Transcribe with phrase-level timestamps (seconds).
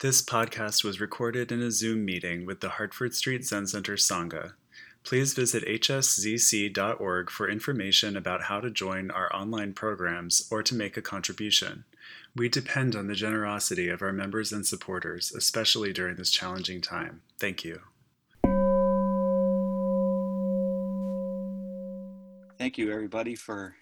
[0.00, 4.54] This podcast was recorded in a Zoom meeting with the Hartford Street Zen Center Sangha.
[5.04, 10.96] Please visit hszc.org for information about how to join our online programs or to make
[10.96, 11.84] a contribution.
[12.34, 17.20] We depend on the generosity of our members and supporters, especially during this challenging time.
[17.38, 17.82] Thank you.
[22.56, 23.76] Thank you, everybody, for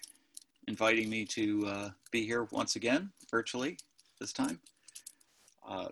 [0.67, 3.77] inviting me to uh, be here once again, virtually
[4.19, 4.59] this time.
[5.65, 5.89] Uh,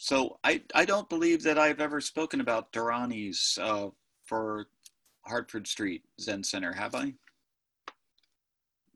[0.00, 3.90] so I, I don't believe that I've ever spoken about Dharanis uh,
[4.24, 4.68] for
[5.22, 7.14] Hartford Street Zen Center, have I?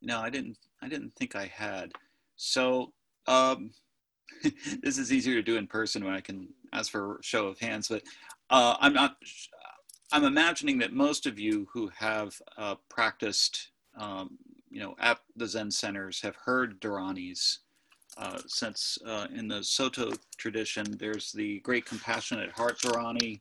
[0.01, 0.57] No, I didn't.
[0.81, 1.91] I didn't think I had.
[2.37, 2.93] So
[3.27, 3.73] um,
[4.83, 7.59] this is easier to do in person when I can ask for a show of
[7.59, 7.89] hands.
[7.89, 8.05] But
[8.49, 9.17] uh, I'm not.
[10.13, 14.39] I'm imagining that most of you who have uh, practiced, um,
[14.71, 17.59] you know, at the Zen centers have heard Dharanis.
[18.19, 23.41] Uh, since uh, in the Soto tradition, there's the great compassionate heart Dharani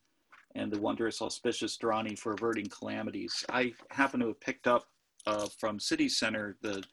[0.55, 3.45] and the wondrous auspicious Dharani for averting calamities.
[3.49, 4.85] I happen to have picked up
[5.27, 6.83] uh, from City Center the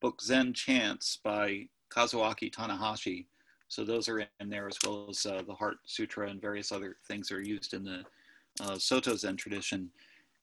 [0.00, 3.26] book Zen Chants by Kazuaki Tanahashi.
[3.68, 6.96] So those are in there as well as uh, the Heart Sutra and various other
[7.08, 8.04] things that are used in the
[8.60, 9.90] uh, Soto Zen tradition.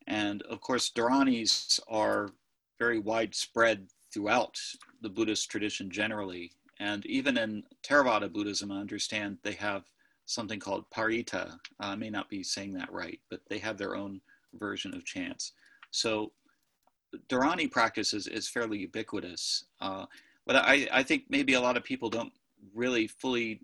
[0.07, 2.29] And of course, Dharanis are
[2.79, 4.59] very widespread throughout
[5.01, 6.51] the Buddhist tradition generally.
[6.83, 9.83] And even in Theravada Buddhism, I understand they have
[10.25, 11.57] something called parita.
[11.79, 14.19] I may not be saying that right, but they have their own
[14.59, 15.53] version of chants.
[15.91, 16.33] So
[17.29, 19.63] Dharani practice is, is fairly ubiquitous.
[19.79, 20.07] Uh,
[20.45, 22.33] but I, I think maybe a lot of people don't
[22.75, 23.61] really fully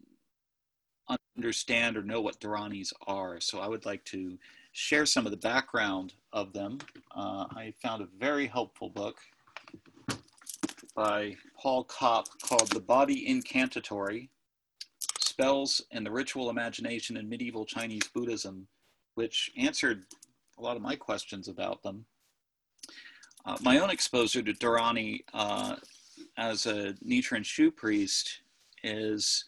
[1.35, 3.41] understand or know what Dharanis are.
[3.41, 4.37] So I would like to
[4.71, 6.77] share some of the background of them.
[7.13, 9.19] Uh, I found a very helpful book
[10.99, 14.29] by Paul Copp called The Body Incantatory
[15.17, 18.67] Spells and the Ritual Imagination in Medieval Chinese Buddhism,
[19.15, 20.03] which answered
[20.57, 22.03] a lot of my questions about them.
[23.45, 25.77] Uh, my own exposure to Dharani uh,
[26.37, 28.41] as a Nichiren Shu priest
[28.83, 29.45] is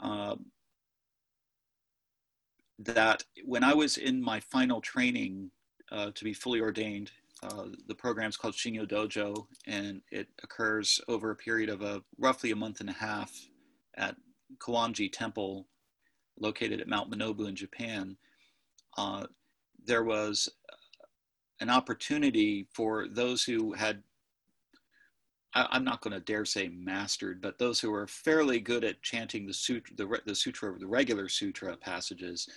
[0.00, 0.34] uh,
[2.80, 5.52] that when I was in my final training
[5.92, 7.12] uh, to be fully ordained,
[7.42, 12.02] uh, the program is called Shingyo Dojo, and it occurs over a period of a
[12.18, 13.32] roughly a month and a half
[13.96, 14.16] at
[14.58, 15.66] Kuonji Temple,
[16.38, 18.16] located at Mount Minobu in Japan.
[18.98, 19.26] Uh,
[19.86, 20.48] there was
[21.60, 24.02] an opportunity for those who had
[25.54, 29.02] I, am not going to dare say mastered, but those who are fairly good at
[29.02, 32.48] chanting the sutra, the, the sutra, the regular sutra passages,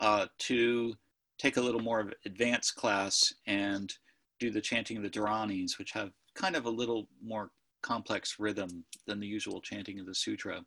[0.00, 0.94] uh, to
[1.38, 3.94] take a little more of advanced class and
[4.42, 7.50] do the chanting of the Dharanis, which have kind of a little more
[7.82, 10.64] complex rhythm than the usual chanting of the sutra.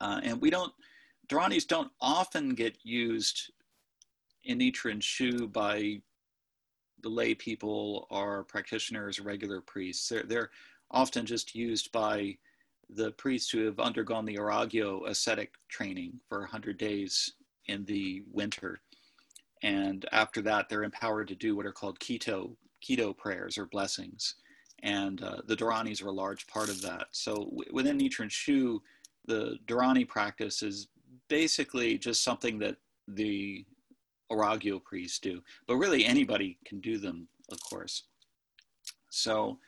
[0.00, 0.72] Uh, and we don't,
[1.28, 3.52] Dharanis don't often get used
[4.44, 6.00] in Nichiren Shu by
[7.02, 10.08] the lay people or practitioners, regular priests.
[10.08, 10.50] They're, they're
[10.90, 12.36] often just used by
[12.88, 17.34] the priests who have undergone the Aragyo ascetic training for 100 days
[17.66, 18.80] in the winter.
[19.62, 24.36] And after that, they're empowered to do what are called kito, kito prayers or blessings.
[24.82, 27.06] And uh, the Dharanis are a large part of that.
[27.12, 28.82] So w- within Nichiren Shu,
[29.26, 30.88] the Dharani practice is
[31.28, 32.76] basically just something that
[33.06, 33.64] the
[34.30, 35.40] Aragyo priests do.
[35.68, 38.04] But really, anybody can do them, of course.
[39.10, 39.58] So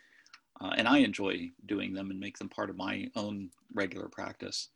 [0.61, 4.69] uh, and I enjoy doing them and make them part of my own regular practice.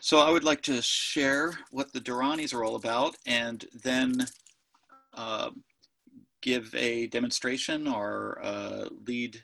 [0.00, 4.26] So I would like to share what the Dharanis are all about and then
[5.14, 5.50] uh,
[6.42, 9.42] give a demonstration or uh, lead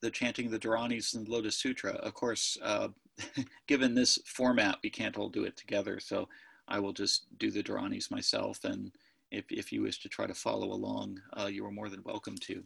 [0.00, 1.92] the chanting the Dharanis the Lotus Sutra.
[1.94, 2.88] Of course, uh,
[3.66, 6.00] given this format, we can't all do it together.
[6.00, 6.28] So
[6.68, 8.64] I will just do the Dharanis myself.
[8.64, 8.92] And
[9.30, 12.36] if, if you wish to try to follow along, uh, you are more than welcome
[12.38, 12.64] to.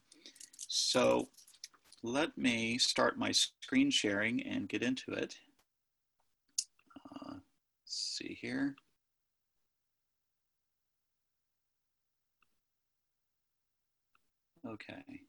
[0.68, 1.28] So
[2.02, 5.36] let me start my screen sharing and get into it.
[7.14, 7.34] Uh,
[7.84, 8.76] see here.
[14.66, 15.20] Okay.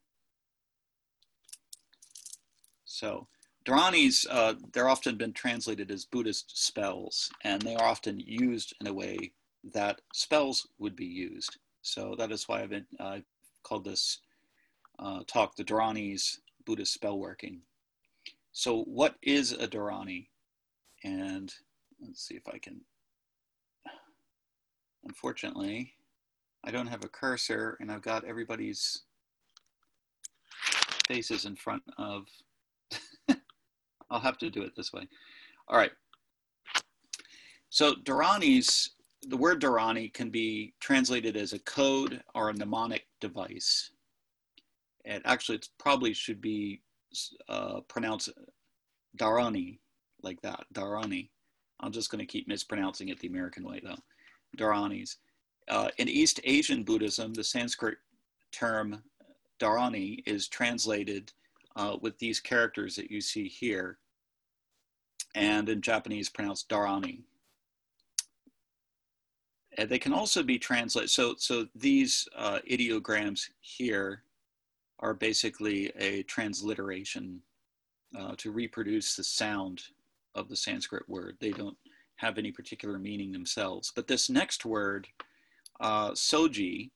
[2.86, 3.28] So
[3.66, 8.88] Dharanis, uh, they're often been translated as Buddhist spells, and they are often used in
[8.88, 9.34] a way
[9.74, 11.58] that spells would be used.
[11.82, 13.20] So that is why I've been uh,
[13.64, 14.20] called this
[15.00, 17.62] uh, talk the Dharanis Buddhist spell working.
[18.52, 20.30] So, what is a Dharani?
[21.04, 21.54] And
[22.02, 22.82] let's see if I can.
[25.04, 25.94] Unfortunately,
[26.64, 29.04] I don't have a cursor and I've got everybody's
[31.08, 32.26] faces in front of.
[34.10, 35.08] I'll have to do it this way.
[35.68, 35.92] All right.
[37.70, 38.92] So Dharani's,
[39.24, 43.92] the word Dharani can be translated as a code or a mnemonic device.
[45.06, 46.82] And actually, it probably should be
[47.50, 48.30] uh, pronounced
[49.18, 49.80] Dharani,
[50.24, 51.30] like that, Dharani.
[51.80, 53.98] I'm just going to keep mispronouncing it the American way, though.
[54.58, 55.18] Dharanis.
[55.68, 57.98] Uh, in East Asian Buddhism, the Sanskrit
[58.52, 59.04] term
[59.60, 61.32] Dharani is translated
[61.76, 63.98] uh, with these characters that you see here,
[65.36, 67.22] and in Japanese pronounced Dharani.
[69.78, 74.24] And they can also be translated, so, so these uh, ideograms here
[75.00, 77.42] are basically a transliteration
[78.18, 79.84] uh, to reproduce the sound
[80.34, 81.38] of the Sanskrit word.
[81.40, 81.78] They don't
[82.16, 83.92] have any particular meaning themselves.
[83.96, 85.08] But this next word,
[85.80, 86.90] uh, soji,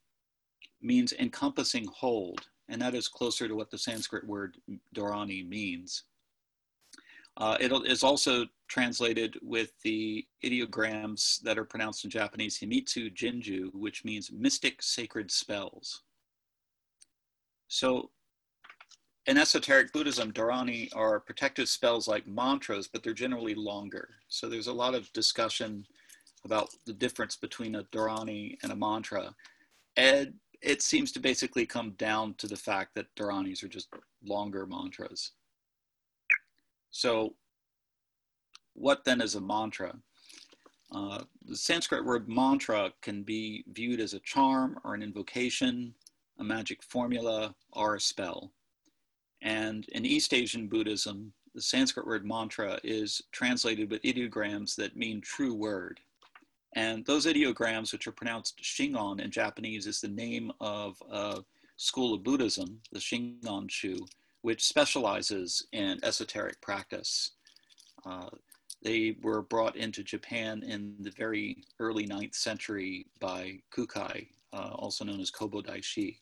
[0.82, 4.58] means encompassing hold, and that is closer to what the Sanskrit word
[4.96, 6.04] dharani means.
[7.38, 13.74] Uh, it is also translated with the ideograms that are pronounced in Japanese himitsu jinju,
[13.74, 16.04] which means mystic sacred spells.
[17.68, 18.10] So
[19.28, 24.10] in esoteric Buddhism, dharani are protective spells like mantras, but they're generally longer.
[24.30, 25.86] So there's a lot of discussion
[26.44, 29.36] about the difference between a dharani and a mantra.
[29.96, 33.90] And it seems to basically come down to the fact that dharanis are just
[34.24, 35.32] longer mantras.
[36.92, 37.36] So,
[38.74, 39.96] what then is a mantra?
[40.94, 45.94] Uh, the Sanskrit word mantra can be viewed as a charm or an invocation,
[46.40, 48.52] a magic formula, or a spell.
[49.42, 55.22] And in East Asian Buddhism, the Sanskrit word mantra is translated with ideograms that mean
[55.22, 56.00] true word.
[56.76, 61.44] And those ideograms, which are pronounced Shingon in Japanese, is the name of a
[61.78, 63.98] school of Buddhism, the Shingon Shu,
[64.42, 67.32] which specializes in esoteric practice.
[68.06, 68.30] Uh,
[68.84, 75.06] they were brought into Japan in the very early 9th century by Kukai, uh, also
[75.06, 76.18] known as Kobo Daishi.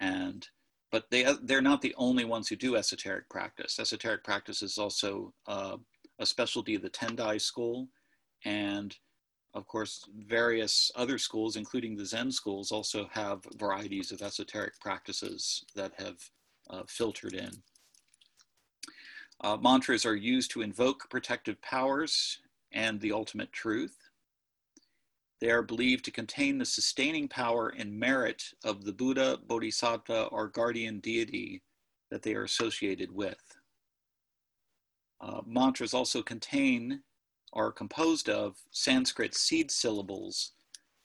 [0.00, 0.46] And
[0.90, 3.78] but they they're not the only ones who do esoteric practice.
[3.78, 5.76] Esoteric practice is also uh,
[6.18, 7.88] a specialty of the Tendai school,
[8.46, 8.96] and
[9.54, 15.64] of course, various other schools, including the Zen schools, also have varieties of esoteric practices
[15.74, 16.16] that have
[16.70, 17.50] uh, filtered in.
[19.40, 22.40] Uh, mantras are used to invoke protective powers
[22.72, 23.96] and the ultimate truth.
[25.40, 30.48] They are believed to contain the sustaining power and merit of the Buddha, Bodhisattva, or
[30.48, 31.62] guardian deity
[32.10, 33.40] that they are associated with.
[35.20, 37.02] Uh, mantras also contain
[37.52, 40.52] are composed of Sanskrit seed syllables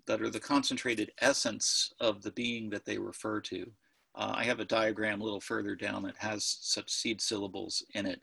[0.06, 3.72] that are the concentrated essence of the being that they refer to.
[4.16, 8.06] Uh, I have a diagram a little further down that has such seed syllables in
[8.06, 8.22] it.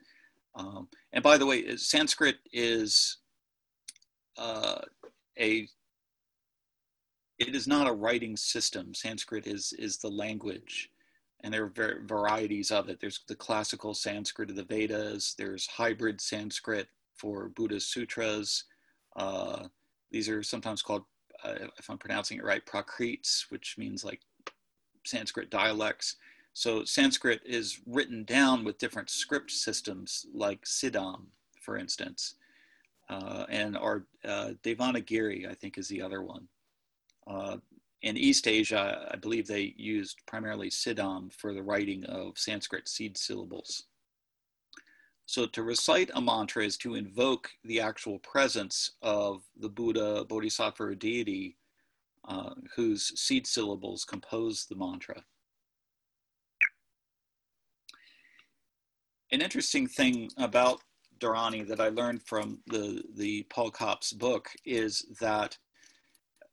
[0.55, 3.17] Um, and by the way, Sanskrit is
[4.37, 4.81] uh,
[5.39, 5.67] a
[7.39, 8.93] it is not a writing system.
[8.93, 10.91] Sanskrit is is the language,
[11.41, 12.99] and there are varieties of it.
[13.01, 15.33] There's the classical Sanskrit of the Vedas.
[15.37, 16.87] There's hybrid Sanskrit
[17.21, 18.63] for Buddhist sutras.
[19.15, 19.67] Uh,
[20.11, 21.03] these are sometimes called,
[21.43, 24.21] uh, if I'm pronouncing it right, prakrits, which means like
[25.05, 26.15] Sanskrit dialects.
[26.53, 31.27] So Sanskrit is written down with different script systems, like Siddham,
[31.61, 32.35] for instance,
[33.09, 36.47] uh, and our uh, Devanagari, I think, is the other one.
[37.27, 37.57] Uh,
[38.01, 43.15] in East Asia, I believe they used primarily Siddham for the writing of Sanskrit seed
[43.17, 43.85] syllables.
[45.31, 50.83] So to recite a mantra is to invoke the actual presence of the Buddha, Bodhisattva,
[50.83, 51.55] or deity
[52.27, 55.23] uh, whose seed syllables compose the mantra.
[59.31, 60.81] An interesting thing about
[61.19, 65.57] Dharani that I learned from the, the Paul Copps book is that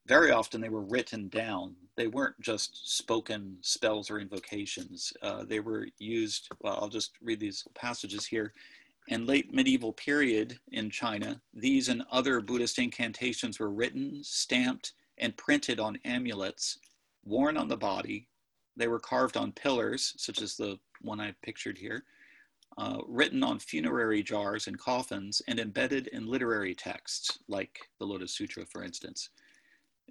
[0.07, 1.75] very often they were written down.
[1.99, 5.13] They weren't just spoken spells or invocations.
[5.21, 8.55] Uh, they were used, well, I'll just read these passages here.
[9.09, 15.37] In late medieval period in China, these and other Buddhist incantations were written, stamped, and
[15.37, 16.79] printed on amulets,
[17.25, 18.29] worn on the body.
[18.77, 22.05] They were carved on pillars, such as the one I pictured here,
[22.77, 28.31] uh, written on funerary jars and coffins, and embedded in literary texts, like the Lotus
[28.31, 29.31] Sutra, for instance.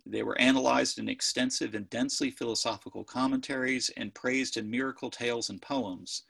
[0.06, 5.62] They were analyzed in extensive and densely philosophical commentaries and praised in miracle tales and
[5.62, 6.24] poems.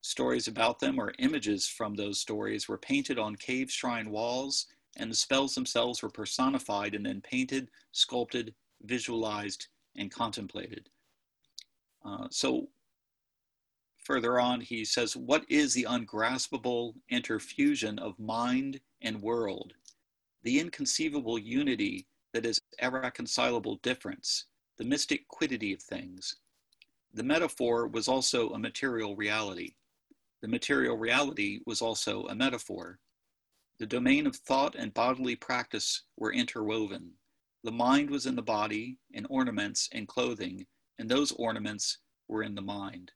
[0.00, 5.10] Stories about them or images from those stories were painted on cave shrine walls, and
[5.10, 10.88] the spells themselves were personified and then painted, sculpted, visualized, and contemplated.
[12.04, 12.68] Uh, so
[13.98, 19.74] further on, he says, What is the ungraspable interfusion of mind and world?
[20.42, 26.36] the inconceivable unity that is irreconcilable difference, the mystic quiddity of things.
[27.14, 29.74] The metaphor was also a material reality.
[30.42, 32.98] The material reality was also a metaphor.
[33.78, 37.12] The domain of thought and bodily practice were interwoven.
[37.64, 40.66] The mind was in the body, in ornaments and clothing,
[40.98, 43.12] and those ornaments were in the mind.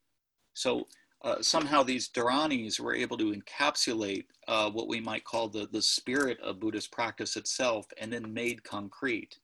[0.54, 0.88] So
[1.23, 5.83] uh, somehow these Dharanis were able to encapsulate uh, what we might call the, the
[5.83, 9.38] spirit of Buddhist practice itself and then made concrete.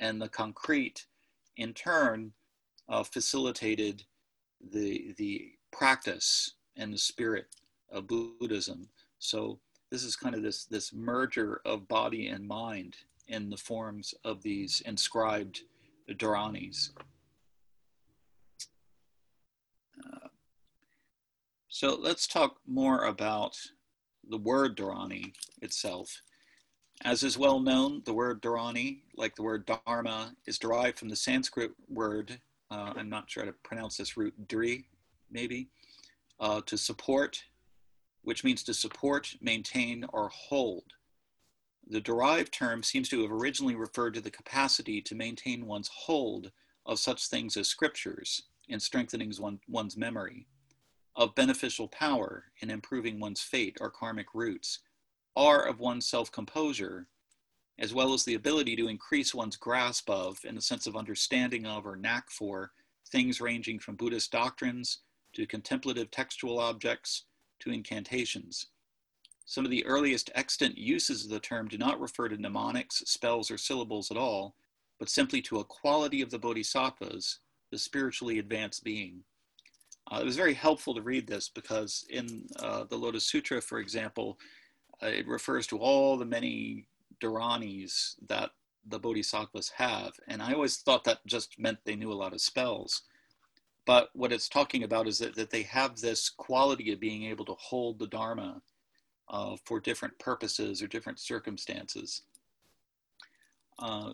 [0.00, 1.06] And the concrete,
[1.56, 2.32] in turn,
[2.88, 4.02] uh, facilitated
[4.72, 7.46] the, the practice and the spirit
[7.92, 8.88] of Buddhism.
[9.20, 12.96] So this is kind of this, this merger of body and mind
[13.28, 15.60] in the forms of these inscribed
[16.10, 16.90] Dharanis.
[21.74, 23.58] So let's talk more about
[24.30, 26.22] the word Dharani itself.
[27.02, 31.16] As is well known, the word Dharani, like the word Dharma, is derived from the
[31.16, 32.38] Sanskrit word,
[32.70, 34.86] uh, I'm not sure how to pronounce this root, dri,
[35.32, 35.66] maybe,
[36.38, 37.42] uh, to support,
[38.22, 40.84] which means to support, maintain, or hold.
[41.88, 46.52] The derived term seems to have originally referred to the capacity to maintain one's hold
[46.86, 50.46] of such things as scriptures and strengthening one, one's memory
[51.16, 54.80] of beneficial power in improving one's fate or karmic roots
[55.36, 57.08] are of one's self composure,
[57.78, 61.66] as well as the ability to increase one's grasp of, in the sense of understanding
[61.66, 62.72] of or knack for,
[63.08, 65.00] things ranging from Buddhist doctrines
[65.34, 67.24] to contemplative textual objects
[67.60, 68.66] to incantations.
[69.46, 73.50] Some of the earliest extant uses of the term do not refer to mnemonics, spells,
[73.50, 74.54] or syllables at all,
[74.98, 77.40] but simply to a quality of the bodhisattvas,
[77.70, 79.24] the spiritually advanced being.
[80.10, 83.78] Uh, it was very helpful to read this because in uh, the Lotus Sutra, for
[83.78, 84.38] example,
[85.02, 86.86] uh, it refers to all the many
[87.22, 88.50] Dharanis that
[88.86, 90.12] the Bodhisattvas have.
[90.28, 93.02] And I always thought that just meant they knew a lot of spells.
[93.86, 97.44] But what it's talking about is that, that they have this quality of being able
[97.46, 98.62] to hold the Dharma
[99.28, 102.22] uh, for different purposes or different circumstances.
[103.78, 104.12] Uh,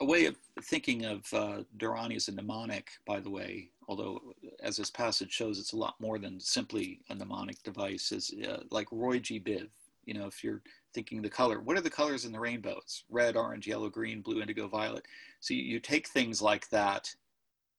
[0.00, 4.20] a way of thinking of uh, Dharani as a mnemonic, by the way, although
[4.62, 8.58] as this passage shows, it's a lot more than simply a mnemonic device, is uh,
[8.70, 9.40] like Roy G.
[9.40, 9.68] Biv.
[10.04, 10.62] You know, if you're
[10.94, 12.78] thinking the color, what are the colors in the rainbow?
[12.78, 15.04] It's red, orange, yellow, green, blue, indigo, violet.
[15.40, 17.12] So you, you take things like that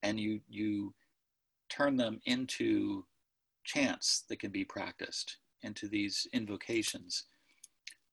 [0.04, 0.94] and you, you
[1.70, 3.06] turn them into
[3.64, 7.24] chants that can be practiced, into these invocations.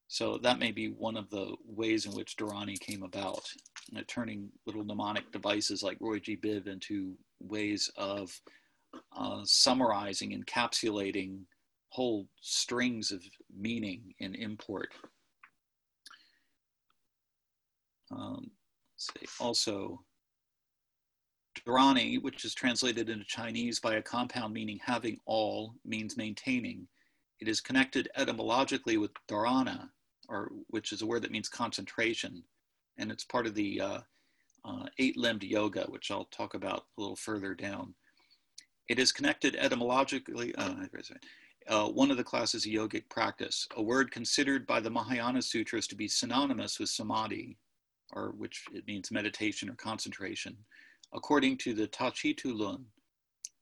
[0.07, 3.41] So that may be one of the ways in which Dharani came about,
[3.89, 6.37] you know, turning little mnemonic devices like Roy G.
[6.37, 8.39] Biv into ways of
[9.15, 11.39] uh, summarizing, encapsulating
[11.89, 13.23] whole strings of
[13.57, 14.89] meaning and import.
[18.11, 18.51] Um,
[18.97, 20.01] say also,
[21.65, 26.87] Dharani, which is translated into Chinese by a compound meaning having all, means maintaining.
[27.39, 29.89] It is connected etymologically with dharana,
[30.29, 32.43] or which is a word that means concentration,
[32.97, 33.99] and it's part of the uh,
[34.63, 37.93] uh, eight-limbed yoga, which I'll talk about a little further down.
[38.87, 40.55] It is connected etymologically.
[40.55, 40.75] Uh,
[41.67, 45.87] uh, one of the classes of yogic practice, a word considered by the Mahayana Sutras
[45.87, 47.57] to be synonymous with samadhi,
[48.13, 50.55] or which it means meditation or concentration,
[51.13, 52.85] according to the Tachitu Lun.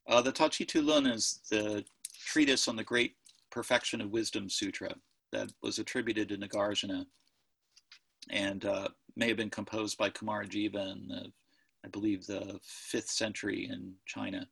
[0.08, 1.86] Uh, the Tachitu Lun is the
[2.25, 3.15] treatise on the Great
[3.53, 4.95] Perfection of Wisdom Sutra
[5.31, 7.05] that was attributed to Nagarjuna
[8.31, 11.31] and uh, may have been composed by Kumarajiva in, the,
[11.86, 14.48] I believe, the fifth century in China.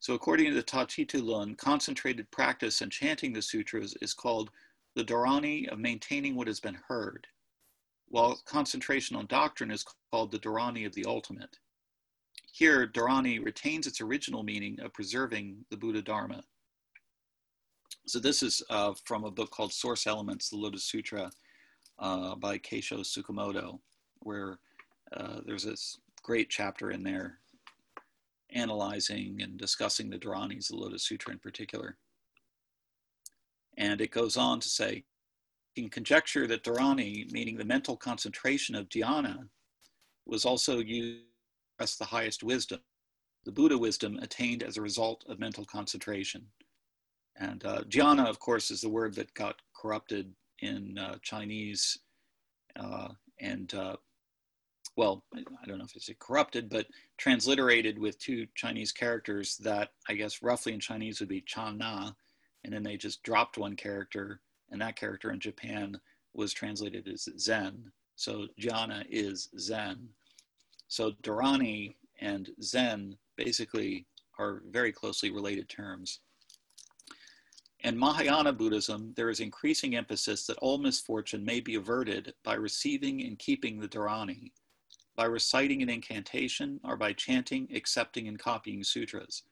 [0.00, 4.50] So, according to the Tachitu Lun, concentrated practice and chanting the sutras is called
[4.96, 7.28] the dharani of maintaining what has been heard,
[8.08, 11.56] while concentration on doctrine is called the dharani of the ultimate.
[12.52, 16.42] Here, dharani retains its original meaning of preserving the Buddha Dharma.
[18.06, 21.30] So this is uh, from a book called Source Elements, the Lotus Sutra
[21.98, 23.78] uh, by Keisho Tsukamoto,
[24.20, 24.58] where
[25.16, 27.38] uh, there's this great chapter in there
[28.50, 31.96] analyzing and discussing the Dharanis, the Lotus Sutra in particular.
[33.78, 35.04] And it goes on to say,
[35.76, 39.48] in conjecture that Dharani, meaning the mental concentration of dhyana,
[40.26, 41.24] was also used
[41.80, 42.80] as the highest wisdom,
[43.44, 46.46] the Buddha wisdom attained as a result of mental concentration.
[47.36, 51.98] And uh, jhana, of course, is the word that got corrupted in uh, Chinese
[52.76, 53.08] uh,
[53.40, 53.96] and, uh,
[54.96, 56.86] well, I don't know if it's corrupted, but
[57.16, 62.12] transliterated with two Chinese characters that I guess roughly in Chinese would be Chan Na.
[62.64, 66.00] And then they just dropped one character and that character in Japan
[66.34, 67.92] was translated as Zen.
[68.16, 70.08] So jhana is Zen.
[70.88, 74.06] So dharani and Zen basically
[74.38, 76.20] are very closely related terms.
[77.84, 83.22] In Mahayana Buddhism, there is increasing emphasis that all misfortune may be averted by receiving
[83.22, 84.52] and keeping the dharani,
[85.16, 89.42] by reciting an incantation, or by chanting, accepting, and copying sutras.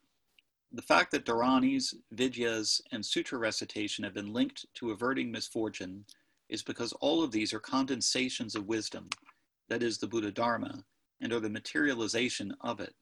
[0.70, 6.04] The fact that dharanis, vidyas, and sutra recitation have been linked to averting misfortune
[6.48, 9.08] is because all of these are condensations of wisdom,
[9.68, 10.84] that is, the Buddha Dharma,
[11.20, 12.94] and are the materialization of it.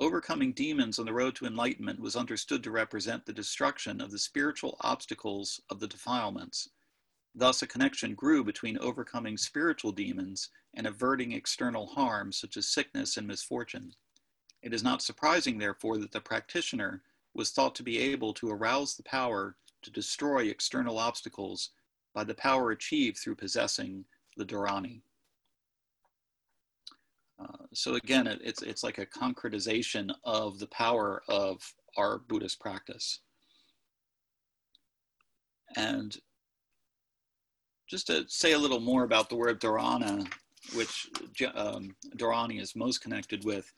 [0.00, 4.18] Overcoming demons on the road to enlightenment was understood to represent the destruction of the
[4.18, 6.70] spiritual obstacles of the defilements.
[7.34, 13.18] Thus, a connection grew between overcoming spiritual demons and averting external harm, such as sickness
[13.18, 13.92] and misfortune.
[14.62, 17.02] It is not surprising, therefore, that the practitioner
[17.34, 21.72] was thought to be able to arouse the power to destroy external obstacles
[22.14, 25.02] by the power achieved through possessing the Dharani.
[27.40, 31.62] Uh, so again, it, it's, it's like a concretization of the power of
[31.96, 33.20] our Buddhist practice.
[35.76, 36.16] And
[37.88, 40.30] just to say a little more about the word dharana,
[40.74, 41.08] which
[41.54, 43.72] um, dharani is most connected with,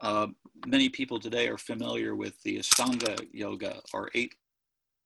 [0.00, 0.26] uh,
[0.66, 4.34] many people today are familiar with the Ashtanga yoga or eight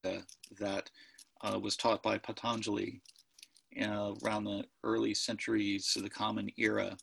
[0.03, 0.89] that
[1.41, 3.01] uh, was taught by Patanjali
[3.81, 6.97] uh, around the early centuries of the Common Era.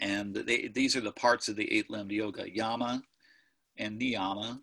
[0.00, 3.02] And they, these are the parts of the eight limbed yoga yama
[3.76, 4.60] and niyama.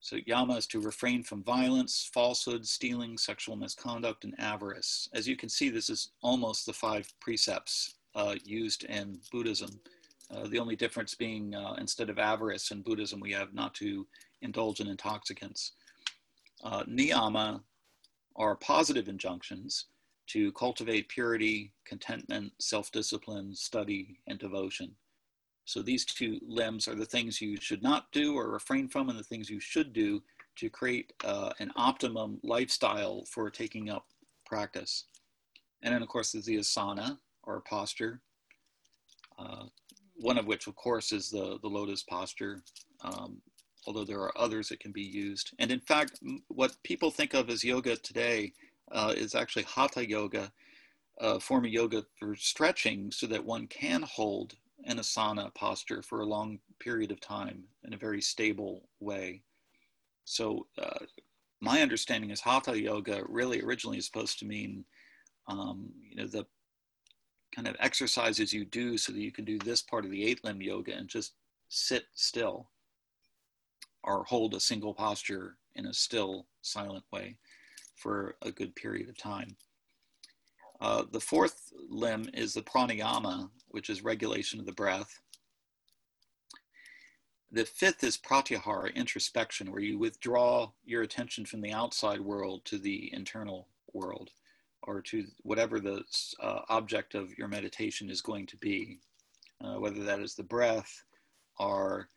[0.00, 5.08] So, yama is to refrain from violence, falsehood, stealing, sexual misconduct, and avarice.
[5.14, 9.80] As you can see, this is almost the five precepts uh, used in Buddhism.
[10.30, 14.06] Uh, the only difference being uh, instead of avarice in Buddhism, we have not to
[14.42, 15.72] indulge in intoxicants.
[16.62, 17.60] Uh, niyama
[18.36, 19.86] are positive injunctions
[20.28, 24.92] to cultivate purity, contentment, self discipline, study, and devotion.
[25.64, 29.18] So these two limbs are the things you should not do or refrain from, and
[29.18, 30.22] the things you should do
[30.56, 34.06] to create uh, an optimum lifestyle for taking up
[34.44, 35.04] practice.
[35.82, 38.20] And then, of course, there's the asana or posture,
[39.38, 39.64] uh,
[40.14, 42.62] one of which, of course, is the, the lotus posture,
[43.02, 43.42] um,
[43.86, 45.52] although there are others that can be used.
[45.58, 48.52] And in fact, what people think of as yoga today
[48.92, 50.52] uh, is actually hatha yoga,
[51.18, 56.20] a form of yoga for stretching so that one can hold an asana posture for
[56.20, 59.42] a long period of time in a very stable way.
[60.24, 61.04] So, uh,
[61.60, 64.84] my understanding is hatha yoga really originally is supposed to mean,
[65.48, 66.46] um, you know, the
[67.54, 70.44] kind of exercises you do so that you can do this part of the eight
[70.44, 71.32] limb yoga and just
[71.68, 72.68] sit still
[74.04, 77.36] or hold a single posture in a still, silent way
[77.96, 79.56] for a good period of time.
[80.80, 85.20] Uh, the fourth limb is the pranayama, which is regulation of the breath.
[87.50, 92.78] The fifth is pratyahara, introspection, where you withdraw your attention from the outside world to
[92.78, 94.30] the internal world
[94.82, 96.04] or to whatever the
[96.40, 98.98] uh, object of your meditation is going to be,
[99.64, 101.04] uh, whether that is the breath
[101.58, 102.08] or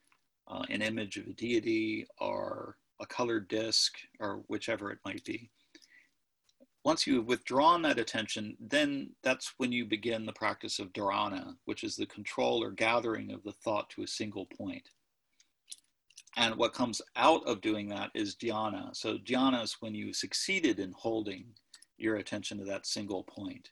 [0.48, 5.50] uh, an image of a deity or a colored disc or whichever it might be.
[6.90, 11.56] Once you have withdrawn that attention, then that's when you begin the practice of dharana,
[11.66, 14.90] which is the control or gathering of the thought to a single point.
[16.36, 18.96] And what comes out of doing that is dhyana.
[18.96, 21.46] So dhyana is when you succeeded in holding
[22.00, 23.70] your attention to that single point.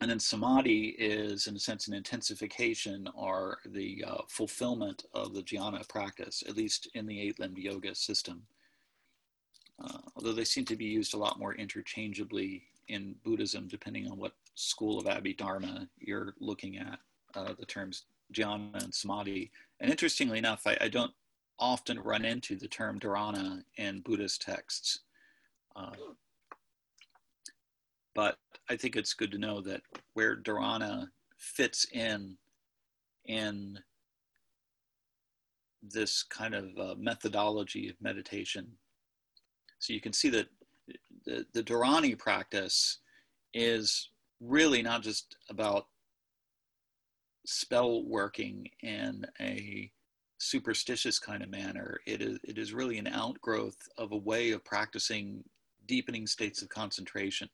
[0.00, 5.42] And then samadhi is, in a sense, an intensification or the uh, fulfillment of the
[5.42, 8.44] jhana practice, at least in the eight limbed yoga system.
[9.82, 14.18] Uh, although they seem to be used a lot more interchangeably in Buddhism, depending on
[14.18, 16.98] what school of Abhidharma you're looking at,
[17.34, 19.50] uh, the terms jhana and samadhi.
[19.80, 21.12] And interestingly enough, I, I, don't
[21.58, 25.00] often run into the term dharana in Buddhist texts.
[25.76, 25.90] Uh,
[28.14, 28.38] but
[28.68, 29.82] I think it's good to know that
[30.14, 32.36] where dharana fits in
[33.26, 33.78] in
[35.82, 38.66] this kind of uh, methodology of meditation.
[39.78, 40.48] So you can see that
[41.24, 42.98] the, the practice
[43.54, 44.10] is
[44.40, 45.86] really not just about
[47.46, 49.90] spell working in a
[50.38, 51.98] superstitious kind of manner.
[52.06, 55.42] It is, it is really an outgrowth of a way of practicing
[55.86, 57.48] deepening states of concentration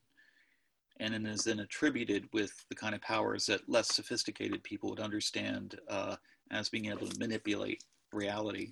[1.00, 5.00] and it is then attributed with the kind of powers that less sophisticated people would
[5.00, 6.16] understand uh,
[6.50, 7.82] as being able to manipulate
[8.12, 8.70] reality.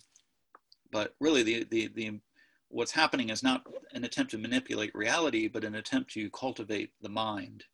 [0.93, 2.21] But really, the, the, the,
[2.73, 7.09] what's happening is not an attempt to manipulate reality, but an attempt to cultivate the
[7.09, 7.65] mind.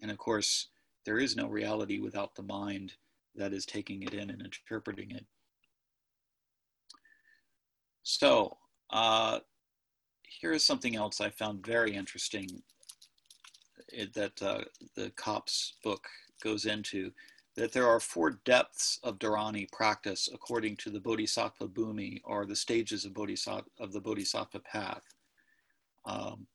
[0.00, 0.68] And of course,
[1.04, 2.94] there is no reality without the mind
[3.34, 5.26] that is taking it in and interpreting it.
[8.04, 8.56] So,
[8.90, 9.40] uh,
[10.22, 12.62] here is something else I found very interesting
[13.88, 14.64] it, that uh,
[14.94, 16.06] the Copp's book
[16.42, 17.10] goes into
[17.56, 22.56] that there are four depths of Dharani practice according to the Bodhisattva Bhumi or the
[22.56, 25.04] stages of, Bodhisattva, of the Bodhisattva path.
[26.04, 26.46] Um,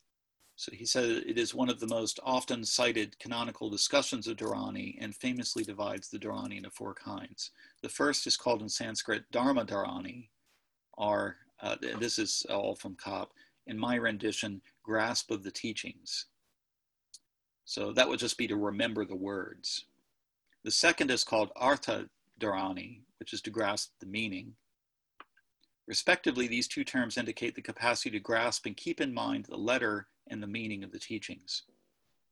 [0.55, 4.97] so he said it is one of the most often cited canonical discussions of Dharani
[4.99, 7.51] and famously divides the Dharani into four kinds.
[7.81, 10.27] The first is called in Sanskrit Dharma Dharani,
[10.97, 13.31] or uh, this is all from Copp,
[13.67, 16.25] in my rendition, grasp of the teachings.
[17.63, 19.85] So that would just be to remember the words.
[20.63, 24.55] The second is called Artha Dharani, which is to grasp the meaning.
[25.87, 30.07] Respectively, these two terms indicate the capacity to grasp and keep in mind the letter
[30.27, 31.63] and the meaning of the teachings.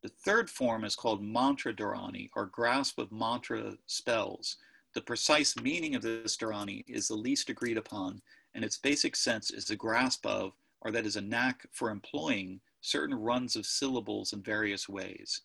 [0.04, 4.58] The third form is called mantra dharani, or grasp of mantra spells.
[4.94, 8.22] The precise meaning of this dharani is the least agreed upon,
[8.54, 12.60] and its basic sense is the grasp of, or that is a knack for employing,
[12.82, 15.42] certain runs of syllables in various ways.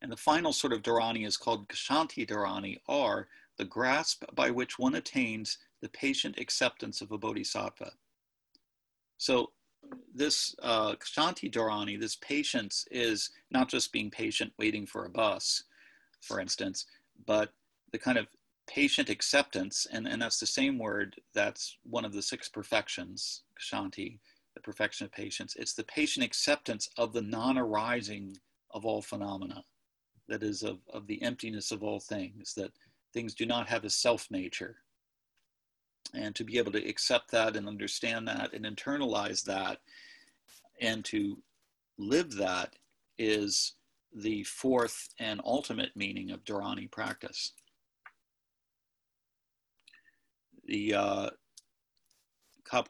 [0.00, 4.78] And the final sort of dharani is called kshanti dharani, or the grasp by which
[4.78, 7.92] one attains the patient acceptance of a bodhisattva.
[9.18, 9.50] So
[10.14, 15.64] this uh, kshanti dharani, this patience, is not just being patient waiting for a bus,
[16.20, 16.86] for instance,
[17.26, 17.52] but
[17.92, 18.28] the kind of
[18.68, 24.18] patient acceptance, and, and that's the same word that's one of the six perfections, kshanti,
[24.54, 25.56] the perfection of patience.
[25.56, 28.36] It's the patient acceptance of the non arising
[28.72, 29.64] of all phenomena,
[30.28, 32.72] that is, of, of the emptiness of all things, that
[33.12, 34.76] things do not have a self nature
[36.14, 39.78] and to be able to accept that and understand that and internalize that
[40.80, 41.38] and to
[41.98, 42.76] live that
[43.18, 43.74] is
[44.14, 47.52] the fourth and ultimate meaning of Dharani practice.
[50.64, 51.30] The uh,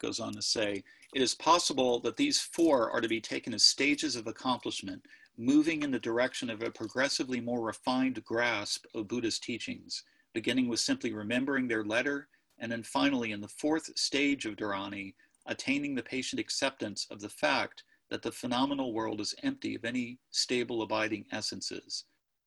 [0.01, 0.83] goes on to say,
[1.14, 5.03] it is possible that these four are to be taken as stages of accomplishment,
[5.38, 10.03] moving in the direction of a progressively more refined grasp of Buddha's teachings,
[10.35, 15.14] beginning with simply remembering their letter and then finally, in the fourth stage of Dharani,
[15.46, 20.18] attaining the patient acceptance of the fact that the phenomenal world is empty of any
[20.31, 22.05] stable abiding essences,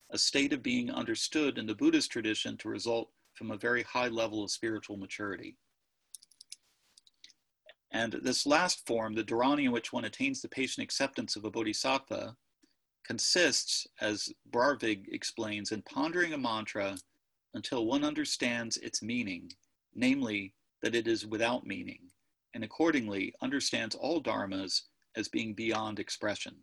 [0.10, 4.10] a state of being understood in the Buddhist tradition to result from a very high
[4.10, 5.56] level of spiritual maturity.
[7.92, 11.52] And this last form, the Dharani in which one attains the patient acceptance of a
[11.52, 12.36] bodhisattva,
[13.06, 16.98] consists, as Braarvig explains, in pondering a mantra
[17.54, 19.52] until one understands its meaning
[19.94, 22.00] namely, that it is without meaning,
[22.54, 24.82] and accordingly understands all dharmas
[25.16, 26.56] as being beyond expression.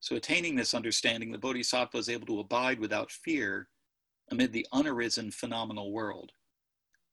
[0.00, 3.68] So, attaining this understanding, the bodhisattva is able to abide without fear
[4.30, 6.32] amid the unarisen phenomenal world.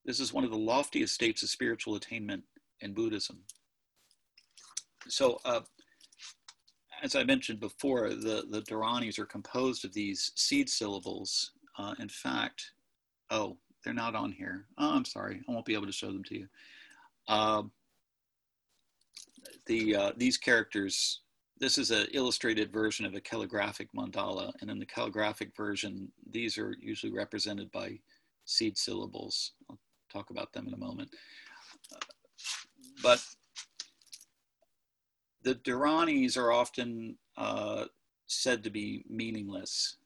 [0.05, 2.43] This is one of the loftiest states of spiritual attainment
[2.79, 3.43] in Buddhism.
[5.09, 5.61] So, uh,
[7.03, 11.51] as I mentioned before, the, the Dharanis are composed of these seed syllables.
[11.77, 12.71] Uh, in fact,
[13.29, 14.65] oh, they're not on here.
[14.77, 15.41] Oh, I'm sorry.
[15.47, 16.47] I won't be able to show them to you.
[17.27, 17.63] Uh,
[19.65, 21.21] the uh, these characters.
[21.59, 26.55] This is an illustrated version of a calligraphic mandala, and in the calligraphic version, these
[26.55, 27.97] are usually represented by
[28.45, 29.53] seed syllables.
[29.67, 29.79] I'll
[30.11, 31.09] talk about them in a moment.
[33.01, 33.23] But
[35.47, 37.85] the Dharanis are often uh,
[38.27, 39.97] said to be meaningless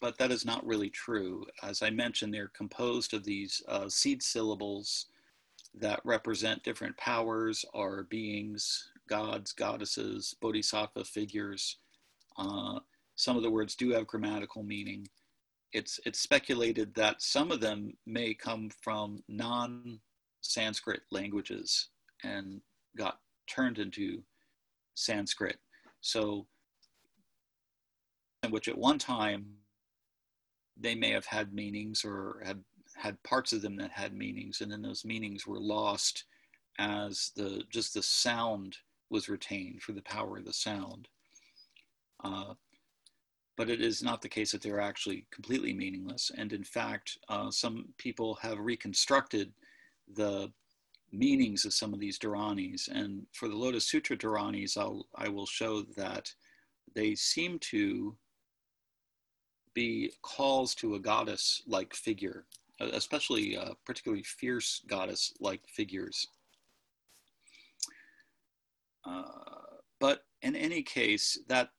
[0.00, 1.46] but that is not really true.
[1.62, 5.06] As I mentioned, they're composed of these uh, seed syllables
[5.74, 11.76] that represent different powers or beings, gods, goddesses, bodhisattva figures.
[12.38, 12.78] Uh,
[13.14, 15.06] some of the words do have grammatical meaning.
[15.72, 20.00] It's, it's speculated that some of them may come from non
[20.40, 21.88] Sanskrit languages
[22.24, 22.62] and
[22.96, 24.22] got turned into
[25.00, 25.58] Sanskrit.
[26.00, 26.46] So,
[28.48, 29.46] which at one time
[30.76, 32.62] they may have had meanings or had
[32.96, 36.24] had parts of them that had meanings, and then those meanings were lost
[36.78, 38.76] as the just the sound
[39.10, 41.08] was retained for the power of the sound.
[42.22, 42.54] Uh,
[43.56, 46.30] but it is not the case that they're actually completely meaningless.
[46.36, 49.52] And in fact, uh, some people have reconstructed
[50.14, 50.50] the
[51.12, 52.88] meanings of some of these Dharanis.
[52.88, 56.32] And for the Lotus Sutra Dharanis, I'll, I will show that
[56.94, 58.16] they seem to
[59.74, 62.46] be calls to a goddess like figure,
[62.80, 66.26] especially uh, particularly fierce goddess like figures.
[69.04, 69.22] Uh,
[70.00, 71.70] but in any case, that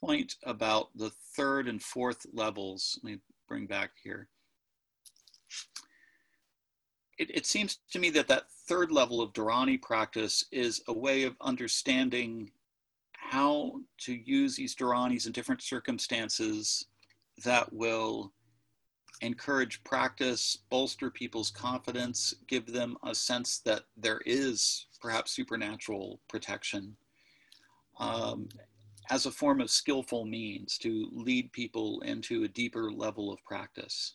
[0.00, 4.28] point about the third and fourth levels, let me bring back here.
[7.18, 11.22] It, it, seems to me that that third level of Dharani practice is a way
[11.22, 12.50] of understanding
[13.12, 16.86] how to use these Dharanis in different circumstances
[17.44, 18.32] that will
[19.20, 26.96] encourage practice, bolster people's confidence, give them a sense that there is perhaps supernatural protection
[27.98, 28.48] um,
[29.10, 34.14] as a form of skillful means to lead people into a deeper level of practice.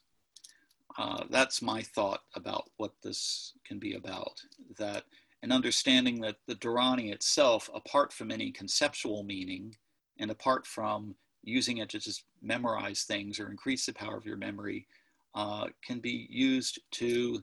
[0.99, 4.41] Uh, that's my thought about what this can be about.
[4.77, 5.05] That
[5.41, 9.73] an understanding that the Dharani itself, apart from any conceptual meaning
[10.17, 14.35] and apart from using it to just memorize things or increase the power of your
[14.35, 14.87] memory,
[15.35, 17.41] uh, can be used to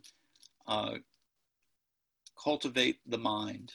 [0.66, 0.96] uh,
[2.38, 3.72] cultivate the mind